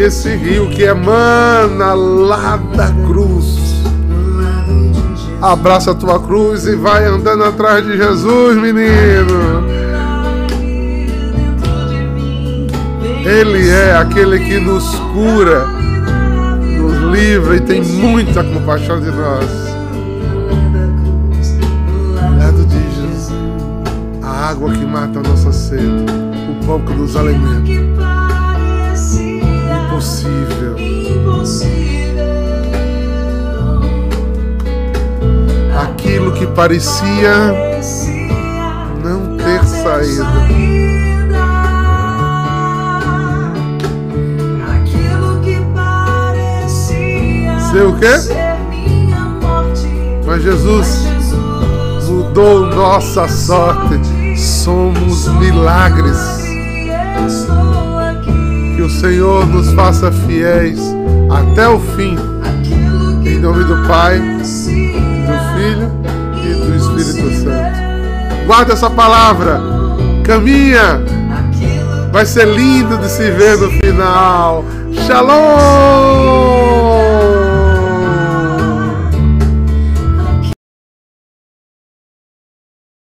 Esse 0.02 0.34
rio 0.34 0.68
que 0.70 0.82
emana 0.82 1.94
lá 1.94 2.56
da 2.56 2.88
cruz. 3.06 3.56
Abraça 5.40 5.92
a 5.92 5.94
tua 5.94 6.20
cruz 6.20 6.66
e 6.66 6.74
vai 6.74 7.04
andando 7.04 7.44
atrás 7.44 7.84
de 7.84 7.96
Jesus, 7.96 8.56
menino. 8.56 9.62
Ele 13.24 13.68
é 13.70 13.96
aquele 13.96 14.40
que 14.40 14.58
nos 14.58 14.92
cura, 15.12 15.66
nos 15.66 17.16
livra 17.16 17.56
e 17.56 17.60
tem 17.60 17.82
muita 17.82 18.42
compaixão 18.42 19.00
de 19.00 19.10
nós. 19.10 19.50
Lado 22.38 22.64
de 22.66 22.78
Jesus, 22.78 23.32
a 24.20 24.50
água 24.50 24.70
que 24.72 24.84
mata 24.84 25.20
a 25.20 25.22
nossa 25.22 25.52
sede, 25.52 26.04
o 26.50 26.66
pão 26.66 26.80
que 26.80 26.92
nos 26.92 27.14
alimenta. 27.16 28.21
Impossível. 29.92 30.74
Aquilo 35.82 36.32
que 36.32 36.46
parecia 36.46 37.52
não 39.04 39.36
ter 39.36 39.62
saída. 39.64 40.26
Aquilo 44.72 45.40
que 45.42 45.60
parecia 45.74 47.60
Ser 47.70 47.86
o 47.86 47.96
quê? 47.98 48.14
Mas 50.24 50.42
Jesus 50.42 51.02
mudou 52.08 52.66
nossa 52.66 53.28
sorte. 53.28 54.00
Somos 54.38 55.28
milagres. 55.28 56.41
O 58.82 58.90
Senhor 58.90 59.46
nos 59.46 59.72
faça 59.74 60.10
fiéis 60.10 60.80
até 61.30 61.68
o 61.68 61.78
fim. 61.78 62.16
Em 63.24 63.38
nome 63.38 63.62
do 63.62 63.86
Pai, 63.86 64.18
do 64.18 64.44
Filho 64.44 65.92
e 66.42 66.54
do 66.54 66.76
Espírito 66.76 67.44
Santo. 67.44 68.44
Guarda 68.44 68.72
essa 68.72 68.90
palavra. 68.90 69.60
Caminha. 70.24 71.00
Vai 72.10 72.26
ser 72.26 72.48
lindo 72.48 72.98
de 72.98 73.08
se 73.08 73.30
ver 73.30 73.56
no 73.56 73.70
final. 73.70 74.64
Shalom! 75.06 76.61